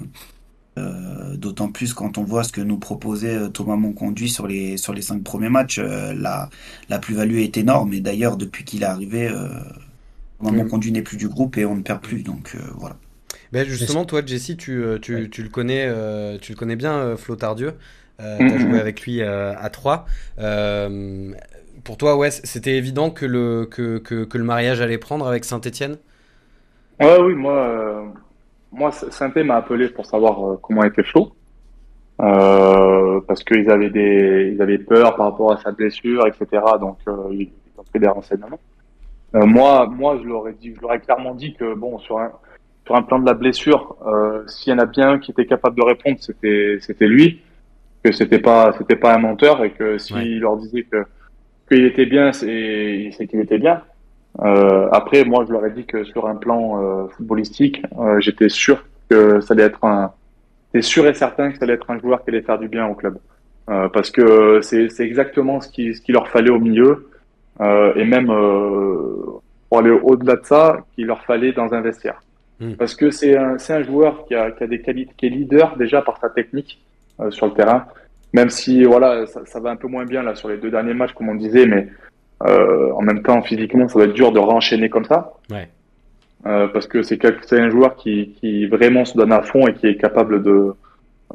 [0.79, 4.79] euh, d'autant plus quand on voit ce que nous proposait euh, Thomas Monconduit sur les,
[4.79, 5.79] sur les cinq premiers matchs.
[5.79, 6.49] la,
[6.89, 9.31] la plus-value est énorme et d'ailleurs, depuis qu'il est arrivé,
[10.39, 12.23] Thomas Monconduit n'est plus du groupe et on ne perd plus.
[12.23, 12.97] Donc voilà.
[13.53, 15.91] Ben justement, toi, Jesse, tu, tu, tu, le connais,
[16.41, 17.75] tu le connais bien, Flo Tardieu.
[18.19, 20.07] tu as joué avec lui à 3.
[21.85, 25.45] pour toi, ouais, c'était évident que le, que, que, que, le mariage allait prendre avec
[25.45, 25.99] Saint-Etienne
[27.03, 28.05] Ouais, oui, moi, euh,
[28.71, 31.33] moi Sainté m'a appelé pour savoir euh, comment était Flo.
[32.21, 36.63] Euh, parce qu'ils avaient des, ils avaient peur par rapport à sa blessure, etc.
[36.81, 36.99] Donc,
[37.33, 38.61] ils ont pris des renseignements.
[39.35, 42.19] Euh, moi, moi, je leur ai dit, je leur ai clairement dit que bon, sur
[42.19, 42.31] un,
[42.87, 45.47] sur un plan de la blessure, euh, s'il y en a bien un qui était
[45.47, 47.41] capable de répondre, c'était, c'était lui,
[48.05, 51.05] que c'était pas, c'était pas un menteur et que s'il leur disait que
[51.69, 53.83] qu'il était bien, c'est, c'est qu'il était bien.
[54.41, 58.49] Euh, après, moi, je leur ai dit que sur un plan euh, footballistique, euh, j'étais
[58.49, 60.13] sûr que ça allait être un,
[60.75, 62.87] c'est sûr et certain que ça allait être un joueur qui allait faire du bien
[62.87, 63.19] au club,
[63.71, 67.09] euh, parce que c'est, c'est exactement ce qui, ce qu'il leur fallait au milieu,
[67.61, 72.21] et même pour aller au-delà de ça, qu'il leur fallait dans un vestiaire.
[72.59, 72.73] Hmm.
[72.73, 75.29] Parce que c'est un, c'est un joueur qui a, qui a des qualités, qui est
[75.29, 76.83] leader déjà par sa technique
[77.31, 77.85] sur le terrain,
[78.33, 80.95] même si voilà, ça, ça, va un peu moins bien là sur les deux derniers
[80.95, 81.87] matchs, comme on disait, mais
[82.47, 85.35] euh, en même temps, physiquement, ça va être dur de renchaîner comme ça.
[85.51, 85.69] Ouais.
[86.47, 89.87] Euh, parce que c'est un joueur qui, qui, vraiment se donne à fond et qui
[89.87, 90.73] est capable de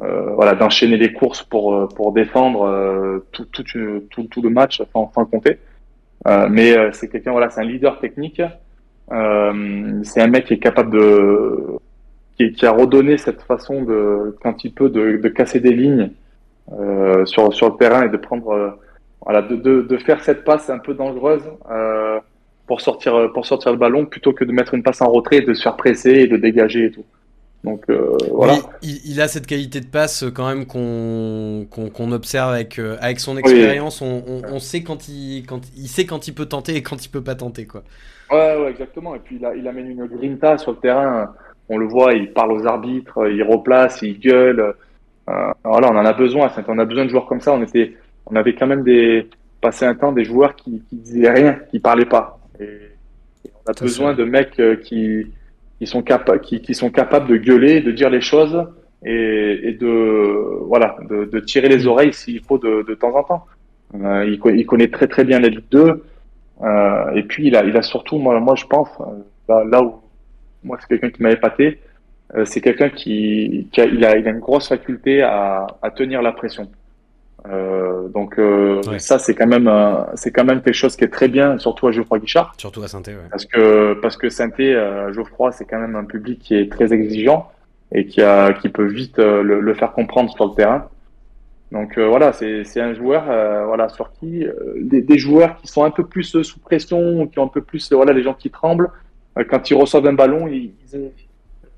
[0.02, 3.64] euh, voilà d'enchaîner les courses pour pour défendre tout, tout,
[4.10, 5.58] tout, tout, le match sans, sans compter.
[6.50, 8.42] Mais c'est quelqu'un voilà c'est un leader technique.
[9.10, 11.78] c'est un mec qui est capable de
[12.36, 16.10] qui, qui, a redonné cette façon de quand il peut de, de casser des lignes
[17.24, 18.78] sur sur le terrain et de prendre
[19.24, 22.18] voilà, de, de, de, faire cette passe un peu dangereuse euh,
[22.66, 25.54] pour sortir pour sortir le ballon plutôt que de mettre une passe en retrait, de
[25.54, 27.04] se faire presser et de dégager et tout.
[27.64, 28.54] Donc euh, voilà.
[28.82, 33.18] il, il, a cette qualité de passe quand même qu'on qu'on observe avec euh, avec
[33.18, 34.00] son expérience.
[34.00, 34.06] Oui.
[34.08, 37.04] On, on, on, sait quand il quand il sait quand il peut tenter et quand
[37.04, 37.82] il peut pas tenter quoi.
[38.30, 39.14] Ouais, ouais exactement.
[39.14, 41.34] Et puis il, a, il amène une grinta sur le terrain.
[41.68, 44.74] On le voit, il parle aux arbitres, il replace, il gueule.
[45.28, 46.50] Euh, voilà, on en a besoin.
[46.68, 47.52] On a besoin de joueurs comme ça.
[47.52, 47.94] On était,
[48.30, 49.26] on avait quand même des
[49.60, 52.38] passé un temps des joueurs qui, qui disaient rien, qui parlaient pas.
[52.60, 55.26] Et, et on a besoin de mecs euh, qui
[55.78, 58.66] qui sont capables qui, qui, sont capables de gueuler, de dire les choses
[59.04, 63.22] et, et de voilà de, de, tirer les oreilles s'il faut de, de, temps en
[63.22, 63.46] temps.
[63.94, 66.04] Euh, il, il, connaît très très bien la Ligue 2
[66.60, 68.88] euh, et puis il a il a surtout moi moi je pense
[69.48, 70.00] là, là où
[70.64, 71.78] moi c'est quelqu'un qui m'a épaté
[72.34, 75.90] euh, c'est quelqu'un qui, qui a, il a il a une grosse faculté à, à
[75.90, 76.68] tenir la pression.
[77.50, 78.98] Euh, donc euh, ouais.
[78.98, 81.86] ça c'est quand même euh, c'est quand même quelque chose qui est très bien surtout
[81.86, 83.14] à Geoffroy Guichard surtout à saint ouais.
[83.30, 86.92] parce que parce que saint euh, Geoffroy c'est quand même un public qui est très
[86.92, 87.50] exigeant
[87.90, 90.88] et qui a qui peut vite le, le, faire comprendre sur le terrain
[91.72, 93.24] donc voilà c'est c'est un joueur
[93.66, 94.44] voilà sur qui
[94.76, 97.90] des, des, joueurs qui sont un peu plus sous pression qui ont un peu plus
[97.92, 98.90] voilà les gens qui tremblent
[99.48, 101.10] quand ils reçoivent un ballon ils, ils,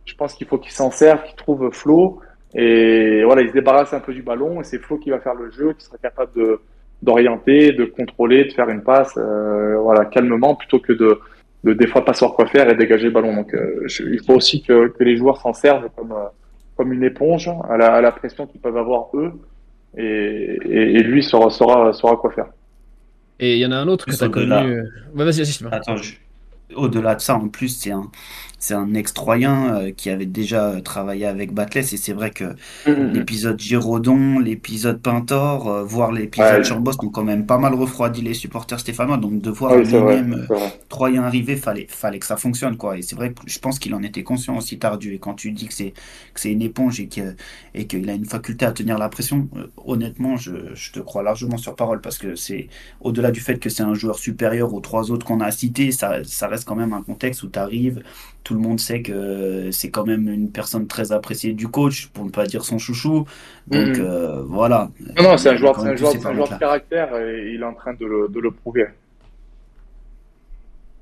[0.05, 2.21] je pense qu'il faut qu'ils s'en servent qu'ils trouvent Flo
[2.55, 5.35] et voilà, il se débarrasse un peu du ballon et c'est Flo qui va faire
[5.35, 6.61] le jeu, qui sera capable de
[7.03, 11.19] d'orienter, de contrôler, de faire une passe, euh, voilà, calmement, plutôt que de,
[11.65, 13.35] de des fois pas savoir quoi faire et dégager le ballon.
[13.35, 16.27] Donc, euh, je, il faut aussi que, que les joueurs s'en servent comme euh,
[16.77, 19.33] comme une éponge à la, à la pression qu'ils peuvent avoir eux,
[19.97, 22.49] et, et, et, lui saura, saura saura quoi faire.
[23.39, 24.53] Et il y en a un autre que tu as connu.
[24.53, 25.65] Ouais, vas-y, assiste.
[25.71, 26.15] Attends, je...
[26.75, 28.11] au-delà de ça, en plus, c'est un
[28.61, 32.45] c'est un ex-troyen euh, qui avait déjà travaillé avec Batles et c'est vrai que
[32.87, 33.13] mmh.
[33.15, 36.65] l'épisode Giraudon, l'épisode Pintor, euh, voire l'épisode ouais.
[36.65, 40.47] Chambos ont quand même pas mal refroidi les supporters stéphanois donc de voir ouais, lui-même
[40.51, 40.57] euh,
[40.89, 43.95] troyen arriver fallait fallait que ça fonctionne quoi et c'est vrai que je pense qu'il
[43.95, 45.95] en était conscient aussi tardu et quand tu dis que c'est
[46.35, 47.35] que c'est une éponge et que
[47.75, 51.23] et qu'il a une faculté à tenir la pression euh, honnêtement je, je, te crois
[51.23, 52.69] largement sur parole parce que c'est
[53.01, 56.23] au-delà du fait que c'est un joueur supérieur aux trois autres qu'on a cités ça
[56.25, 58.03] ça reste quand même un contexte où tu arrives
[58.45, 62.24] tout le monde sait que c'est quand même une personne très appréciée du coach, pour
[62.24, 63.26] ne pas dire son chouchou.
[63.68, 64.01] Donc mmh.
[64.01, 64.91] euh, voilà.
[65.16, 67.74] Non, non, c'est un joueur, un joueur, un joueur de caractère et il est en
[67.74, 68.86] train de le, de le prouver.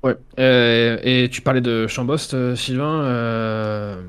[0.03, 0.15] Ouais.
[0.39, 3.03] Euh, et tu parlais de Chambost, euh, Sylvain.
[3.03, 4.01] Euh,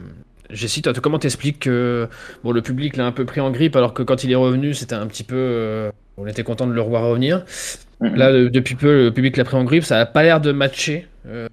[0.51, 2.09] Jessie, toi, comment t'expliques que
[2.43, 4.75] bon, le public l'a un peu pris en grippe alors que quand il est revenu,
[4.75, 5.37] c'était un petit peu.
[5.37, 7.45] Euh, on était content de le revoir revenir.
[8.01, 8.15] Mmh.
[8.15, 9.85] Là, depuis peu, le public l'a pris en grippe.
[9.85, 11.07] Ça n'a pas l'air de matcher.
[11.27, 11.49] Euh,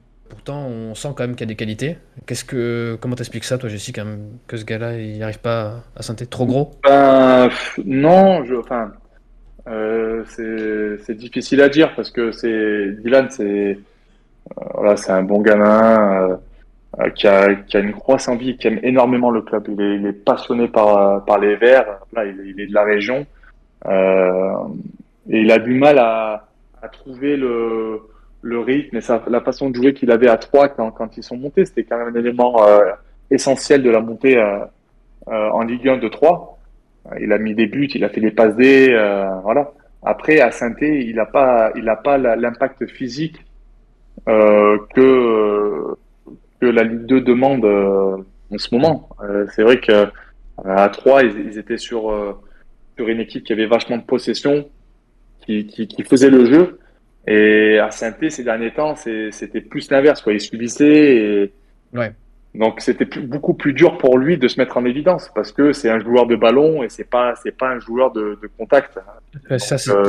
[0.54, 1.98] On sent quand même qu'il y a des qualités.
[2.26, 6.26] Qu'est-ce que, comment t'expliques ça, toi, Jessie, que ce gars-là, il n'arrive pas à synthé
[6.26, 6.72] trop gros?
[6.84, 7.50] Ben,
[7.86, 8.92] Non, enfin,
[9.68, 15.42] euh, c'est difficile à dire parce que c'est Dylan, c'est euh, voilà, c'est un bon
[15.42, 16.40] gamin
[17.00, 19.68] euh, qui, a, qui a une grosse envie, qui aime énormément le club.
[19.70, 22.00] Il est, passionné par, par les Verts.
[22.14, 23.26] Là, il est, de la région
[25.30, 26.48] et il a du mal à
[26.92, 28.02] trouver le
[28.48, 31.24] le rythme et sa, la façon de jouer qu'il avait à trois quand, quand ils
[31.24, 31.66] sont montés.
[31.66, 32.92] C'était quand même un élément euh,
[33.30, 34.60] essentiel de la montée euh,
[35.28, 36.58] euh, en Ligue 1 de 3.
[37.20, 38.56] Il a mis des buts, il a fait des passes
[39.44, 39.72] voilà.
[40.04, 43.38] Après, à saint il n'a pas, il a pas l'impact physique
[44.26, 45.96] que
[46.60, 49.10] que la Ligue 2 demande en ce moment.
[49.56, 50.08] C'est vrai que
[50.66, 52.14] à 3, ils, étaient sur
[52.98, 54.68] sur une équipe qui avait vachement de possession,
[55.46, 56.78] qui, qui faisait le jeu
[57.28, 60.24] et à saint ces derniers temps, c'était plus l'inverse.
[60.28, 61.16] Il subissait.
[61.16, 61.54] Et...
[61.94, 62.14] Ouais.
[62.56, 65.90] Donc c'était beaucoup plus dur pour lui de se mettre en évidence parce que c'est
[65.90, 68.98] un joueur de ballon et c'est pas c'est pas un joueur de, de contact.
[69.52, 70.06] Euh, ça c'est euh,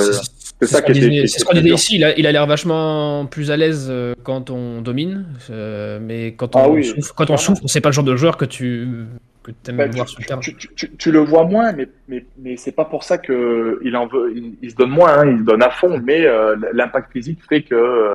[0.66, 0.94] ça qui.
[1.28, 1.96] C'est ce qu'on disait ici.
[2.16, 6.58] Il a, l'air vachement plus à l'aise euh, quand on domine, euh, mais quand on
[6.58, 9.06] ah oui, souffre, quand on souffre, c'est pas le genre de joueur que tu
[9.53, 10.40] que bah, voir tu, sur le terrain.
[10.40, 14.07] Tu, tu, tu, le vois moins, mais, mais, mais c'est pas pour ça qu'il en
[14.07, 14.32] veut.
[14.34, 17.40] Il, il, se donne moins, hein, il se donne à fond, mais euh, l'impact physique
[17.49, 18.14] fait que euh,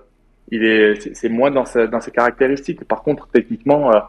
[0.52, 2.84] il est, c'est moins dans, sa, dans ses caractéristiques.
[2.86, 4.00] Par contre, techniquement, euh,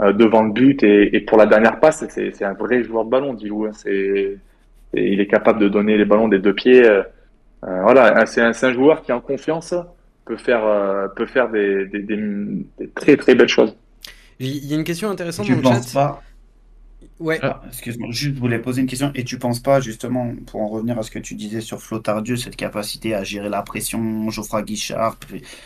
[0.00, 3.10] euh devant le but et, et, pour la dernière passe, c'est un vrai joueur de
[3.10, 3.66] ballon, Dilou.
[3.66, 4.38] Hein, c'est,
[4.94, 6.84] il est capable de donner les ballons des deux pieds.
[6.86, 7.02] Euh,
[7.62, 9.74] voilà, c'est un, un, joueur qui en confiance
[10.24, 10.62] peut faire,
[11.16, 12.16] peut faire des, des, des,
[12.78, 13.76] des, très très belles choses.
[14.38, 15.92] Il y a une question intéressante tu dans le chat.
[15.92, 16.22] Pas
[17.20, 17.38] Ouais.
[17.42, 19.12] Ah, Excuse-moi, juste je voulais poser une question.
[19.14, 21.98] Et tu penses pas, justement, pour en revenir à ce que tu disais sur Flo
[21.98, 25.18] Tardieu, cette capacité à gérer la pression, Geoffroy Guichard,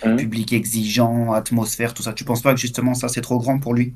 [0.05, 0.17] mmh.
[0.17, 3.73] public exigeant, atmosphère, tout ça, tu penses pas que justement ça c'est trop grand pour
[3.73, 3.95] lui?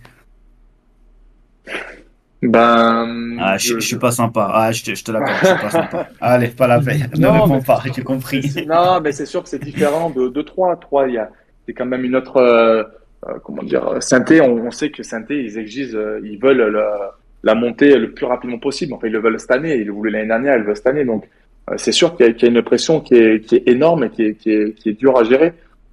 [2.41, 3.37] Ben.
[3.41, 4.49] Ah, je, je suis pas sympa.
[4.55, 6.09] Ah, je te, je te l'accorde, je suis pas sympa.
[6.21, 7.11] Allez, pas la peine.
[7.17, 8.41] Ne Non, réponds mais- pas, j'ai compris.
[8.67, 10.77] Non, mais c'est sûr que c'est différent de, de 3.
[10.77, 11.31] 3, il y a,
[11.67, 12.85] c'est quand même une autre, euh,
[13.29, 14.41] euh, comment dire, synthé.
[14.41, 18.27] On, on sait que synthé, ils exigent, euh, ils veulent la, la montée le plus
[18.27, 18.93] rapidement possible.
[18.95, 19.77] Enfin, ils le veulent cette année.
[19.77, 21.05] Ils le voulaient l'année dernière, ils le veulent cette année.
[21.05, 21.29] Donc,
[21.71, 25.19] euh, c'est sûr qu'il y, a- une pression qui est, énorme et qui est, dure
[25.19, 25.53] à gérer.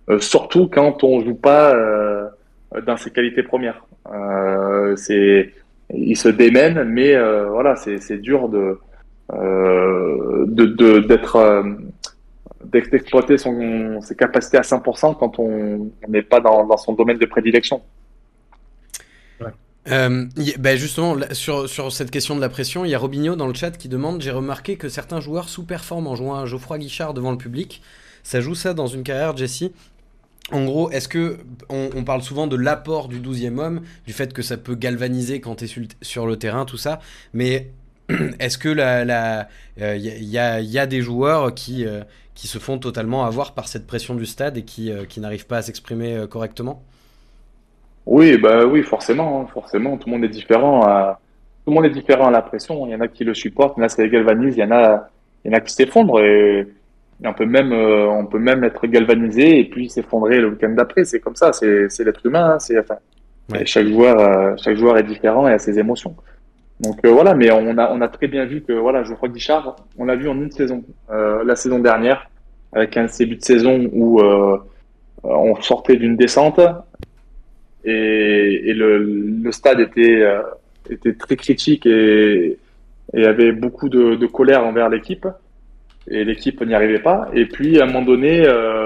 [0.09, 2.27] Euh, surtout quand on joue pas euh,
[2.85, 3.85] dans ses qualités premières.
[4.97, 5.53] C'est,
[5.93, 7.15] ils se démènent, mais
[7.47, 8.77] voilà, c'est, dur de,
[10.47, 11.63] d'être,
[12.63, 17.81] d'ex- d'exploiter ses capacités à 100% quand on n'est pas dans son domaine de prédilection.
[19.88, 20.25] Euh,
[20.57, 23.53] bah justement, sur, sur cette question de la pression, il y a Robinho dans le
[23.53, 27.31] chat qui demande J'ai remarqué que certains joueurs sous-performent en jouant à Geoffroy Guichard devant
[27.31, 27.81] le public.
[28.23, 29.65] Ça joue ça dans une carrière, Jesse?
[30.51, 31.38] En gros, est-ce que.
[31.69, 35.55] On, parle souvent de l'apport du 12e homme, du fait que ça peut galvaniser quand
[35.55, 36.99] tu es sur le terrain, tout ça?
[37.33, 37.71] Mais
[38.39, 39.49] est-ce que la, la,
[39.81, 42.03] euh, y, a- y a, des joueurs qui, euh,
[42.36, 45.47] qui se font totalement avoir par cette pression du stade et qui, euh, qui n'arrivent
[45.47, 46.83] pas à s'exprimer correctement?
[48.06, 50.84] Oui, bah oui, forcément, hein, forcément, tout le monde est différent.
[50.86, 51.20] À,
[51.64, 52.86] tout le monde est différent à la pression.
[52.86, 54.60] Il y en a qui le supportent, il y en a qui les galvanisent, il
[54.60, 55.10] y en a,
[55.43, 56.60] il y en a qui s'effondrent et,
[57.24, 60.70] et on peut même, euh, on peut même être galvanisé et puis s'effondrer le week-end
[60.70, 61.03] d'après.
[61.06, 62.51] C'est comme ça, c'est, c'est l'être humain.
[62.56, 62.95] hein, c'est, enfin,
[63.51, 63.62] Ouais.
[63.62, 66.16] et chaque joueur, euh, chaque joueur est différent et a ses émotions.
[66.80, 69.76] Donc euh, voilà, mais on a, on a très bien vu que voilà, Geoffroy Guichard,
[69.99, 72.28] on l'a vu en une saison, euh, la saison dernière,
[72.74, 74.58] avec un début de saison où euh,
[75.24, 76.60] on sortait d'une descente
[77.86, 78.97] et, et le,
[79.43, 80.41] le stade était, euh,
[80.89, 82.57] était très critique et,
[83.13, 85.27] et avait beaucoup de, de colère envers l'équipe.
[86.07, 87.29] Et l'équipe n'y arrivait pas.
[87.33, 88.86] Et puis, à un moment donné, euh,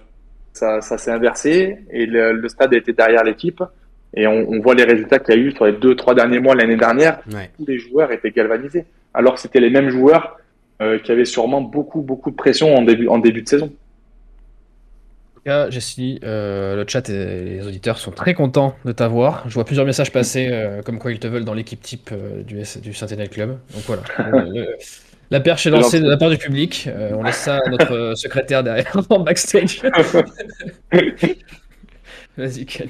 [0.54, 3.62] ça, ça s'est inversé et le, le stade était derrière l'équipe.
[4.16, 6.40] Et on, on voit les résultats qu'il y a eu sur les deux, trois derniers
[6.40, 7.20] mois l'année dernière.
[7.32, 7.50] Ouais.
[7.58, 8.86] Tous les joueurs étaient galvanisés.
[9.14, 10.40] Alors que c'était les mêmes joueurs
[10.82, 13.72] euh, qui avaient sûrement beaucoup, beaucoup de pression en début, en début de saison.
[15.46, 17.14] En tout cas, Jessie, euh, le chat et
[17.46, 19.44] les auditeurs sont très contents de t'avoir.
[19.48, 22.44] Je vois plusieurs messages passer euh, comme quoi ils te veulent dans l'équipe type euh,
[22.44, 23.58] du, S- du Sentinel Club.
[23.74, 24.02] Donc voilà.
[24.46, 24.76] Le-
[25.32, 26.86] la perche est lancée de la part du public.
[26.88, 29.82] Euh, on laisse ça à notre secrétaire derrière en backstage.
[32.38, 32.90] Vas-y, Ken.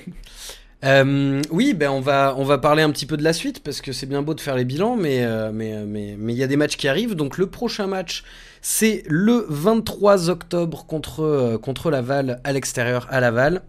[0.86, 3.82] Euh, oui, ben on va on va parler un petit peu de la suite parce
[3.82, 6.38] que c'est bien beau de faire les bilans, mais euh, mais euh, mais mais il
[6.40, 7.16] y a des matchs qui arrivent.
[7.16, 8.24] Donc le prochain match,
[8.62, 13.62] c'est le 23 octobre contre euh, contre Laval à l'extérieur à Laval.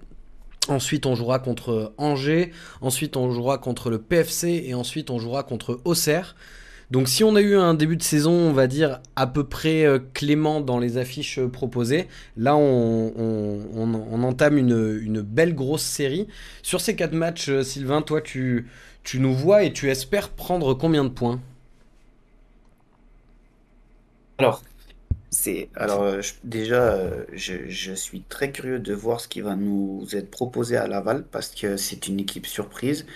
[0.68, 2.52] Ensuite, on jouera contre Angers.
[2.80, 6.36] Ensuite, on jouera contre le PFC et ensuite on jouera contre Auxerre.
[6.90, 9.84] Donc si on a eu un début de saison, on va dire, à peu près
[9.84, 16.26] euh, clément dans les affiches euh, proposées, là on, entame une, belle grosse série.
[16.62, 18.66] Sur ces quatre matchs, Sylvain, toi tu,
[19.04, 21.40] tu nous vois et tu espères prendre combien de points?
[24.38, 24.62] Alors,
[25.32, 29.40] c'est alors euh, je- déjà euh, je, je suis très curieux de voir ce qui
[29.40, 33.06] va nous être proposé à Laval parce que c'est une équipe surprise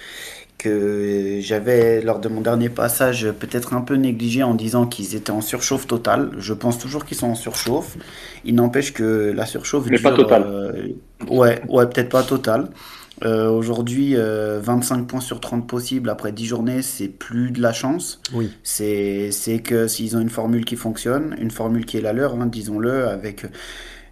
[0.59, 5.31] que j'avais lors de mon dernier passage peut-être un peu négligé en disant qu'ils étaient
[5.33, 6.31] en surchauffe totale.
[6.39, 7.97] Je pense toujours qu'ils sont en surchauffe.
[8.45, 10.47] Il n'empêche que la surchauffe Mais pas dure, totale.
[10.47, 10.89] euh,
[11.29, 12.71] ouais, ouais, peut-être pas totale.
[13.25, 17.73] Euh, aujourd'hui, euh, 25 points sur 30 possibles après 10 journées, c'est plus de la
[17.73, 18.21] chance.
[18.33, 18.51] Oui.
[18.63, 19.31] C'est,
[19.65, 23.09] que s'ils ont une formule qui fonctionne, une formule qui est la leur, hein, disons-le,
[23.09, 23.47] avec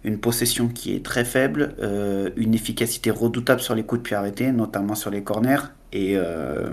[0.03, 4.15] une possession qui est très faible, euh, une efficacité redoutable sur les coups de pied
[4.17, 5.71] arrêtés, notamment sur les corners.
[5.93, 6.71] Et, euh,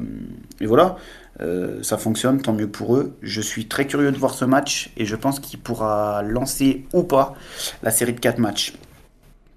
[0.60, 0.96] et voilà,
[1.40, 3.16] Euh, ça fonctionne, tant mieux pour eux.
[3.22, 7.02] Je suis très curieux de voir ce match et je pense qu'il pourra lancer ou
[7.02, 7.34] pas
[7.82, 8.74] la série de 4 matchs.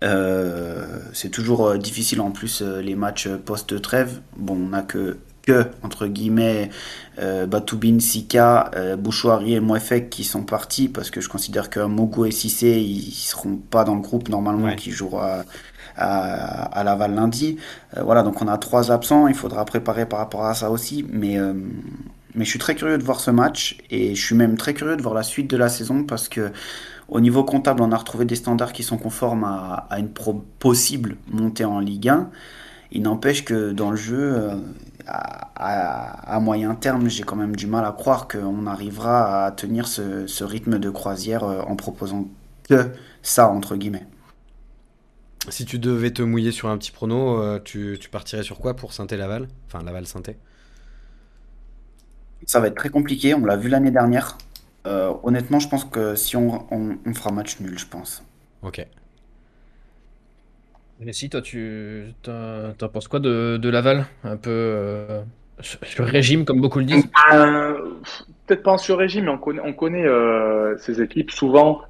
[0.03, 4.19] Euh, c'est toujours euh, difficile en plus euh, les matchs post-trêve.
[4.37, 6.69] Bon, on n'a que, que, entre guillemets,
[7.19, 11.79] euh, Batoubine, Sika, euh, Bouchouari et Mouefek qui sont partis parce que je considère que
[11.79, 14.75] Mogo et Cissé ils seront pas dans le groupe normalement Ouais.
[14.75, 15.45] qui jouera
[15.95, 17.57] à, à Laval lundi.
[17.97, 21.05] Euh, voilà, donc on a trois absents, il faudra préparer par rapport à ça aussi.
[21.09, 21.37] Mais,
[22.35, 24.97] mais je suis très curieux de voir ce match et je suis même très curieux
[24.97, 26.51] de voir la suite de la saison parce que
[27.13, 30.43] au niveau comptable, on a retrouvé des standards qui sont conformes à, à une pro-
[30.59, 32.29] possible montée en Ligue 1.
[32.91, 34.55] Il n'empêche que dans le jeu, euh,
[35.07, 39.51] à, à- à moyen terme, j'ai quand même du mal à croire qu'on arrivera à
[39.51, 42.27] tenir ce, ce rythme de croisière euh, en proposant
[42.69, 42.91] que
[43.23, 44.07] ça, entre guillemets.
[45.47, 48.75] Si tu devais te mouiller sur un petit prono, euh, tu, tu partirais sur quoi
[48.75, 50.37] pour Saint-Laval Enfin Laval-Sainté.
[52.45, 54.37] Ça va être très compliqué, on l'a vu l'année dernière.
[54.85, 58.23] Euh, honnêtement, je pense que si on, on, on fera match nul, je pense.
[58.61, 58.85] Ok.
[61.01, 64.05] Jessie, toi, tu t'en penses quoi de, de Laval?
[64.23, 65.21] Un peu, euh,
[65.61, 67.73] Sur régime, comme beaucoup le disent euh,
[68.45, 71.31] Peut-être pas en sur-régime, mais on connaît, on connaît euh, ces équipes.
[71.31, 71.81] Souvent,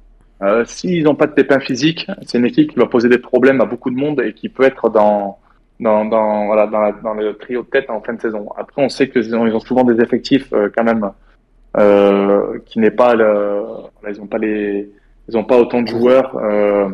[0.42, 3.60] euh, s'ils n'ont pas de pépins physiques, c'est une équipe qui va poser des problèmes
[3.60, 5.38] à beaucoup de monde et qui peut être dans,
[5.80, 8.50] dans, dans, voilà, dans, la, dans le trio de tête en fin de saison.
[8.56, 11.10] Après, on sait qu'ils ont, ils ont souvent des effectifs euh, quand même
[11.76, 13.14] euh, qui n'est pas
[14.08, 14.88] ils ont pas les,
[15.28, 16.88] ils ont pas autant de joueurs euh,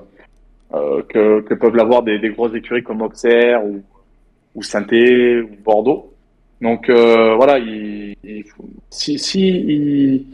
[0.73, 3.83] euh, que, peuvent l'avoir des, grosses écuries comme Auxerre ou,
[4.55, 6.15] ou saint ou Bordeaux.
[6.63, 7.59] Donc voilà,
[8.91, 10.27] si,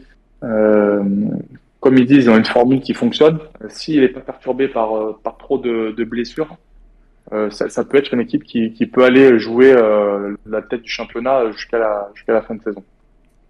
[1.79, 3.39] comme ils disent, ils ont une formule qui fonctionne.
[3.67, 6.55] S'il n'est pas perturbé par, par trop de, blessures,
[7.49, 9.73] ça, peut être une équipe qui, peut aller jouer
[10.45, 12.83] la tête du championnat jusqu'à la, jusqu'à la fin de saison.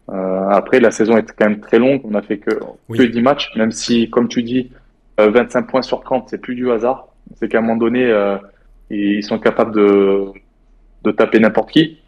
[0.09, 2.01] Euh, après, la saison est quand même très longue.
[2.03, 2.51] On a fait que,
[2.89, 2.97] oui.
[2.97, 4.71] que 10 matchs, même si, comme tu dis,
[5.17, 7.07] 25 points sur 30, c'est plus du hasard.
[7.35, 8.13] C'est qu'à un moment donné,
[8.89, 10.31] ils sont capables de,
[11.03, 11.99] de taper n'importe qui.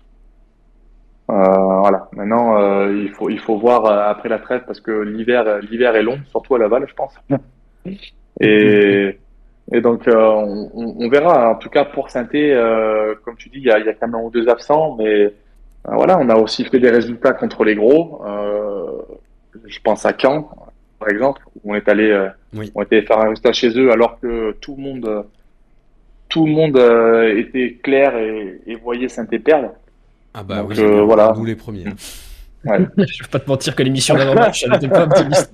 [1.30, 1.34] Euh,
[1.80, 2.10] voilà.
[2.14, 5.95] Maintenant, euh, il faut il faut voir euh, après la trêve parce que l'hiver l'hiver
[5.95, 7.14] est long, surtout à Laval, je pense.
[8.41, 9.18] Et
[9.72, 11.52] et donc on, on, verra.
[11.52, 12.54] En tout cas pour Sainté,
[13.24, 15.34] comme tu dis, il y a, y a quand même un ou deux absents, mais
[15.86, 18.22] voilà, on a aussi fait des résultats contre les gros.
[19.66, 20.50] je pense à Caen,
[21.00, 22.72] par exemple, où on est allé oui.
[22.76, 25.26] on était faire un résultat chez eux alors que tout le monde
[26.28, 26.78] tout le monde
[27.38, 29.74] était clair et, et voyait Sainté perdre.
[30.34, 31.34] Ah bah Donc, oui, euh, voilà.
[31.36, 31.86] nous les premiers.
[32.66, 32.80] Ouais.
[32.98, 35.54] je vais pas te mentir que l'émission d'avant-match, elle n'était pas optimiste.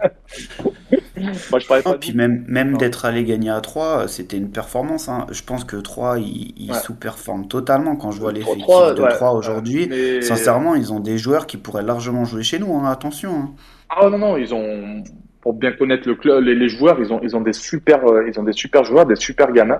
[1.18, 4.52] Moi, je parlais pas oh, puis même, même d'être allé gagner à 3, c'était une
[4.52, 5.10] performance.
[5.10, 5.28] Hein.
[5.32, 6.78] Je pense que 3, ils, ils ouais.
[6.80, 9.14] sous-performent totalement quand je vois l'effectif de ouais.
[9.14, 9.88] 3 aujourd'hui.
[9.90, 10.22] Mais...
[10.22, 12.90] Sincèrement, ils ont des joueurs qui pourraient largement jouer chez nous, hein.
[12.90, 13.32] attention.
[13.32, 13.50] Hein.
[13.90, 15.04] Ah non, non, ils ont,
[15.42, 18.28] pour bien connaître le club, les, les joueurs, ils ont, ils, ont des super, euh,
[18.28, 19.80] ils ont des super joueurs, des super gamins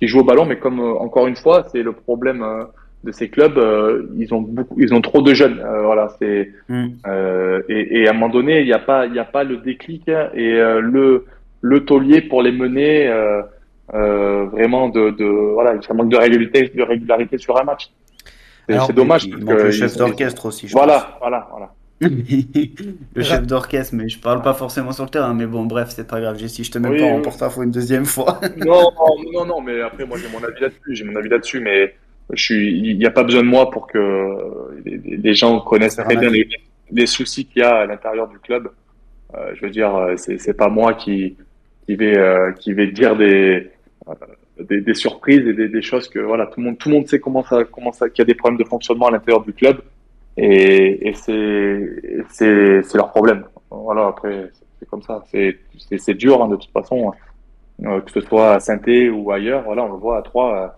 [0.00, 2.64] qui jouent au ballon, mais comme, euh, encore une fois, c'est le problème euh,
[3.04, 5.60] de ces clubs, euh, ils ont beaucoup, ils ont trop de jeunes.
[5.60, 6.86] Euh, voilà, c'est mm.
[7.06, 9.58] euh, et, et, à un moment donné, il n'y a pas, il a pas le
[9.58, 11.26] déclic et le
[11.60, 13.10] le taulier pour les mener
[13.92, 17.90] vraiment de, de voilà, ça manque de régularité, de régularité sur un match.
[18.68, 19.24] C'est dommage.
[19.26, 20.66] Il manque le chef d'orchestre aussi.
[20.66, 21.18] Je voilà, pense.
[21.20, 21.70] voilà, voilà.
[22.00, 25.34] le chef d'orchestre, mais je parle pas forcément sur le terrain.
[25.34, 26.38] Mais bon, bref, c'est pas grave.
[26.46, 28.40] Si je te mets oui, pas en porte-à-faux une deuxième fois.
[28.56, 30.94] non, non, non, non, mais après, moi, j'ai mon avis là-dessus.
[30.94, 31.94] J'ai mon avis là-dessus, mais
[32.32, 35.96] je suis, il n'y a pas besoin de moi pour que les, les gens connaissent
[35.96, 36.48] très bien les,
[36.90, 38.70] les soucis qu'il y a à l'intérieur du club.
[39.34, 41.36] Euh, je veux dire, euh, c'est, c'est pas moi qui,
[41.86, 43.70] qui vais, euh, qui vais dire des,
[44.08, 44.14] euh,
[44.60, 47.08] des, des, surprises et des, des, choses que voilà, tout le monde, tout le monde
[47.08, 49.52] sait comment ça, comment ça, qu'il y a des problèmes de fonctionnement à l'intérieur du
[49.52, 49.82] club
[50.36, 53.44] et, et c'est, c'est, c'est leur problème.
[53.70, 55.24] Voilà, après, c'est comme ça.
[55.30, 57.12] C'est, c'est, c'est dur hein, de toute façon,
[57.82, 58.00] hein.
[58.00, 58.78] que ce soit à saint
[59.12, 59.62] ou ailleurs.
[59.64, 60.76] Voilà, on le voit à Troyes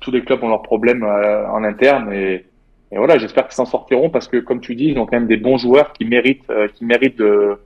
[0.00, 2.44] tous les clubs ont leurs problèmes euh, en interne et,
[2.92, 5.36] voilà, j'espère qu'ils s'en sortiront parce que comme tu dis, ils ont quand même des
[5.36, 7.58] bons joueurs qui méritent, euh, qui méritent de,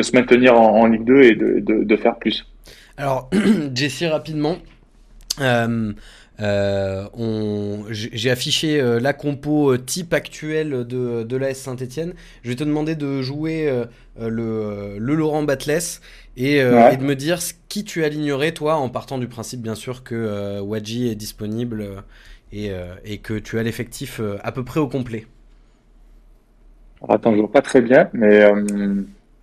[0.00, 2.46] se maintenir en, Ligue 2 et de, faire plus.
[2.96, 3.28] Alors,
[3.74, 4.56] Jesse, rapidement,
[5.40, 5.92] euh,
[6.40, 12.14] euh, j'ai affiché euh, la compo type actuelle de, de l'AS Saint-Etienne.
[12.42, 13.70] Je vais te demander de jouer
[14.20, 16.00] le, le Laurent Batles
[16.38, 16.94] et, ouais.
[16.94, 20.14] et, de me dire qui tu alignerais, toi, en partant du principe, bien sûr, que
[20.14, 21.84] euh, Wadji est disponible
[22.52, 22.70] et,
[23.04, 25.26] et, que tu as l'effectif à peu près au complet.
[27.02, 28.48] Alors, attends, je vois pas très bien, mais.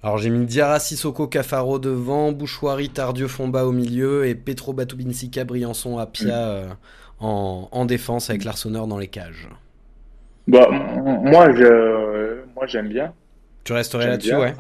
[0.05, 5.45] Alors j'ai mis Diarra Sissoko Cafaro devant, Bouchoirie Tardieu Fomba au milieu et Petro Batubinsika
[5.45, 6.29] Briançon Apia mm.
[6.31, 6.67] euh,
[7.19, 9.49] en, en, défense avec l'Arseneur dans les cages.
[10.47, 13.13] Bah, moi, je, moi j'aime bien.
[13.65, 14.53] Tu resterais là-dessus, ouais.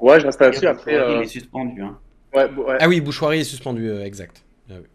[0.00, 0.66] Ouais, je resterais là-dessus.
[0.66, 1.16] Après, euh...
[1.16, 1.82] il est suspendu.
[1.82, 1.98] Hein.
[2.34, 2.78] Ouais, ouais.
[2.80, 4.42] Ah oui, Bouchoirie est suspendu, euh, exact.
[4.70, 4.86] Ah, oui.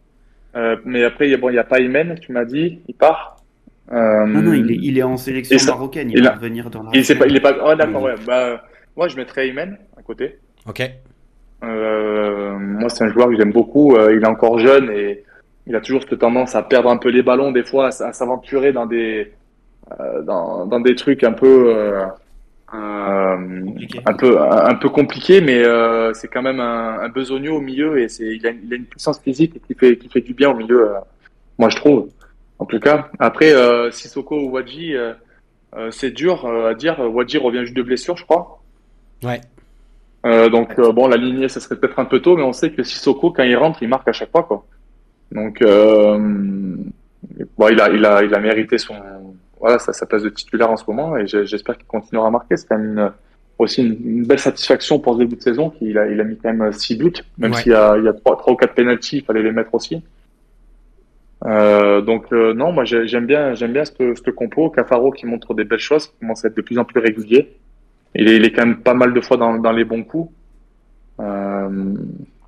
[0.55, 2.81] euh, mais après, il y a, bon, il y a pas Imen, tu m'as dit,
[2.87, 3.37] il part.
[3.91, 6.35] Non, non, il est, il est en sélection marocaine, il, il va a...
[6.35, 6.89] revenir dans la.
[6.93, 7.55] Il est pas, il est pas.
[7.63, 8.15] Oh, d'accord, ouais.
[8.25, 8.63] Bah,
[8.95, 10.39] moi, je mettrais Imen à côté.
[10.67, 10.81] Ok.
[11.63, 13.95] Euh, moi, c'est un joueur que j'aime beaucoup.
[13.95, 15.23] Euh, il est encore jeune et
[15.67, 18.73] il a toujours cette tendance à perdre un peu les ballons, des fois, à, s'aventurer
[18.73, 19.31] dans des
[19.99, 21.73] euh, dans, dans, des trucs un peu
[23.33, 27.11] euh, un peu un, peu compliqués, mais euh, c'est quand même un, un
[27.49, 30.21] au milieu et c'est il a, il a une puissance physique qui fait qui fait
[30.21, 30.91] du bien au milieu.
[31.57, 32.09] moi, je trouve.
[32.59, 33.53] En tout cas, après
[33.91, 34.95] Sissoko ou Wadji,
[35.91, 36.99] c'est dur à dire.
[36.99, 38.61] Wadji revient juste de blessure, je crois.
[39.23, 39.41] Ouais.
[40.25, 42.71] Euh, donc euh, bon, la lignée, ça serait peut-être un peu tôt, mais on sait
[42.71, 44.65] que Sissoko, quand il rentre, il marque à chaque fois, quoi.
[45.31, 46.17] Donc euh,
[47.57, 48.95] bon, il a, il a, il a mérité son,
[49.63, 52.57] voilà, sa, sa place de titulaire en ce moment, et j'espère qu'il continuera à marquer.
[52.57, 53.11] C'est quand même une,
[53.57, 56.37] aussi une, une, belle satisfaction pour ce début de saison, qu'il a, il a mis
[56.37, 57.61] quand même six buts, même ouais.
[57.61, 59.73] s'il y a, il y a trois, trois ou quatre pénalties, il fallait les mettre
[59.73, 60.03] aussi.
[61.41, 64.69] donc non, moi j'aime bien, j'aime bien ce compo.
[64.69, 67.55] Cafaro qui montre des belles choses, qui commence à être de plus en plus régulier.
[68.15, 70.29] Il est, il est quand même pas mal de fois dans, dans les bons coups.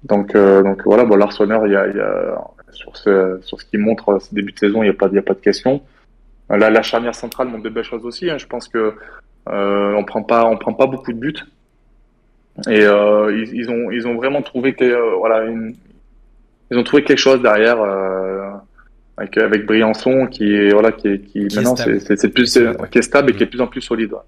[0.03, 2.41] donc, donc voilà, bon, l'Arseneur, il y a, il y a
[2.72, 5.16] sur ce, sur ce qu'il montre ce début de saison, il n'y a pas, il
[5.16, 5.82] y a pas de question.
[6.50, 8.30] La, la charnière centrale montre de belles choses aussi.
[8.30, 8.38] Hein.
[8.38, 8.93] Je pense que
[9.50, 11.43] euh, on prend pas, on prend pas beaucoup de buts.
[12.70, 15.76] Et euh, ils, ils, ont, ils ont vraiment trouvé que euh, voilà, une,
[16.72, 18.50] ils ont trouvé quelque chose derrière euh,
[19.18, 22.58] avec, avec Briançon qui est voilà, qui est, qui, qui maintenant c'est plus
[22.91, 24.14] qui est stable et qui est de plus en plus solide.
[24.14, 24.20] Ouais.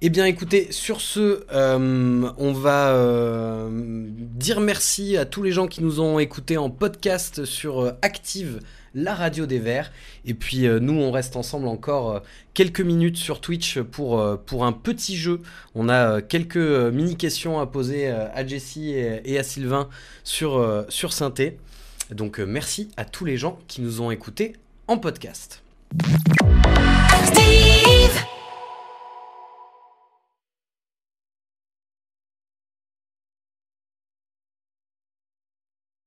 [0.00, 5.66] Eh bien écoutez, sur ce, euh, on va euh, dire merci à tous les gens
[5.66, 8.60] qui nous ont écoutés en podcast sur Active,
[9.02, 9.92] la radio des Verts.
[10.24, 12.22] Et puis nous, on reste ensemble encore
[12.54, 15.40] quelques minutes sur Twitch pour, pour un petit jeu.
[15.74, 19.88] On a quelques mini-questions à poser à Jessie et, à Sylvain
[20.24, 21.58] sur, sur Synthé.
[22.10, 24.54] Donc merci à tous les gens qui nous ont écoutés
[24.86, 25.62] en podcast.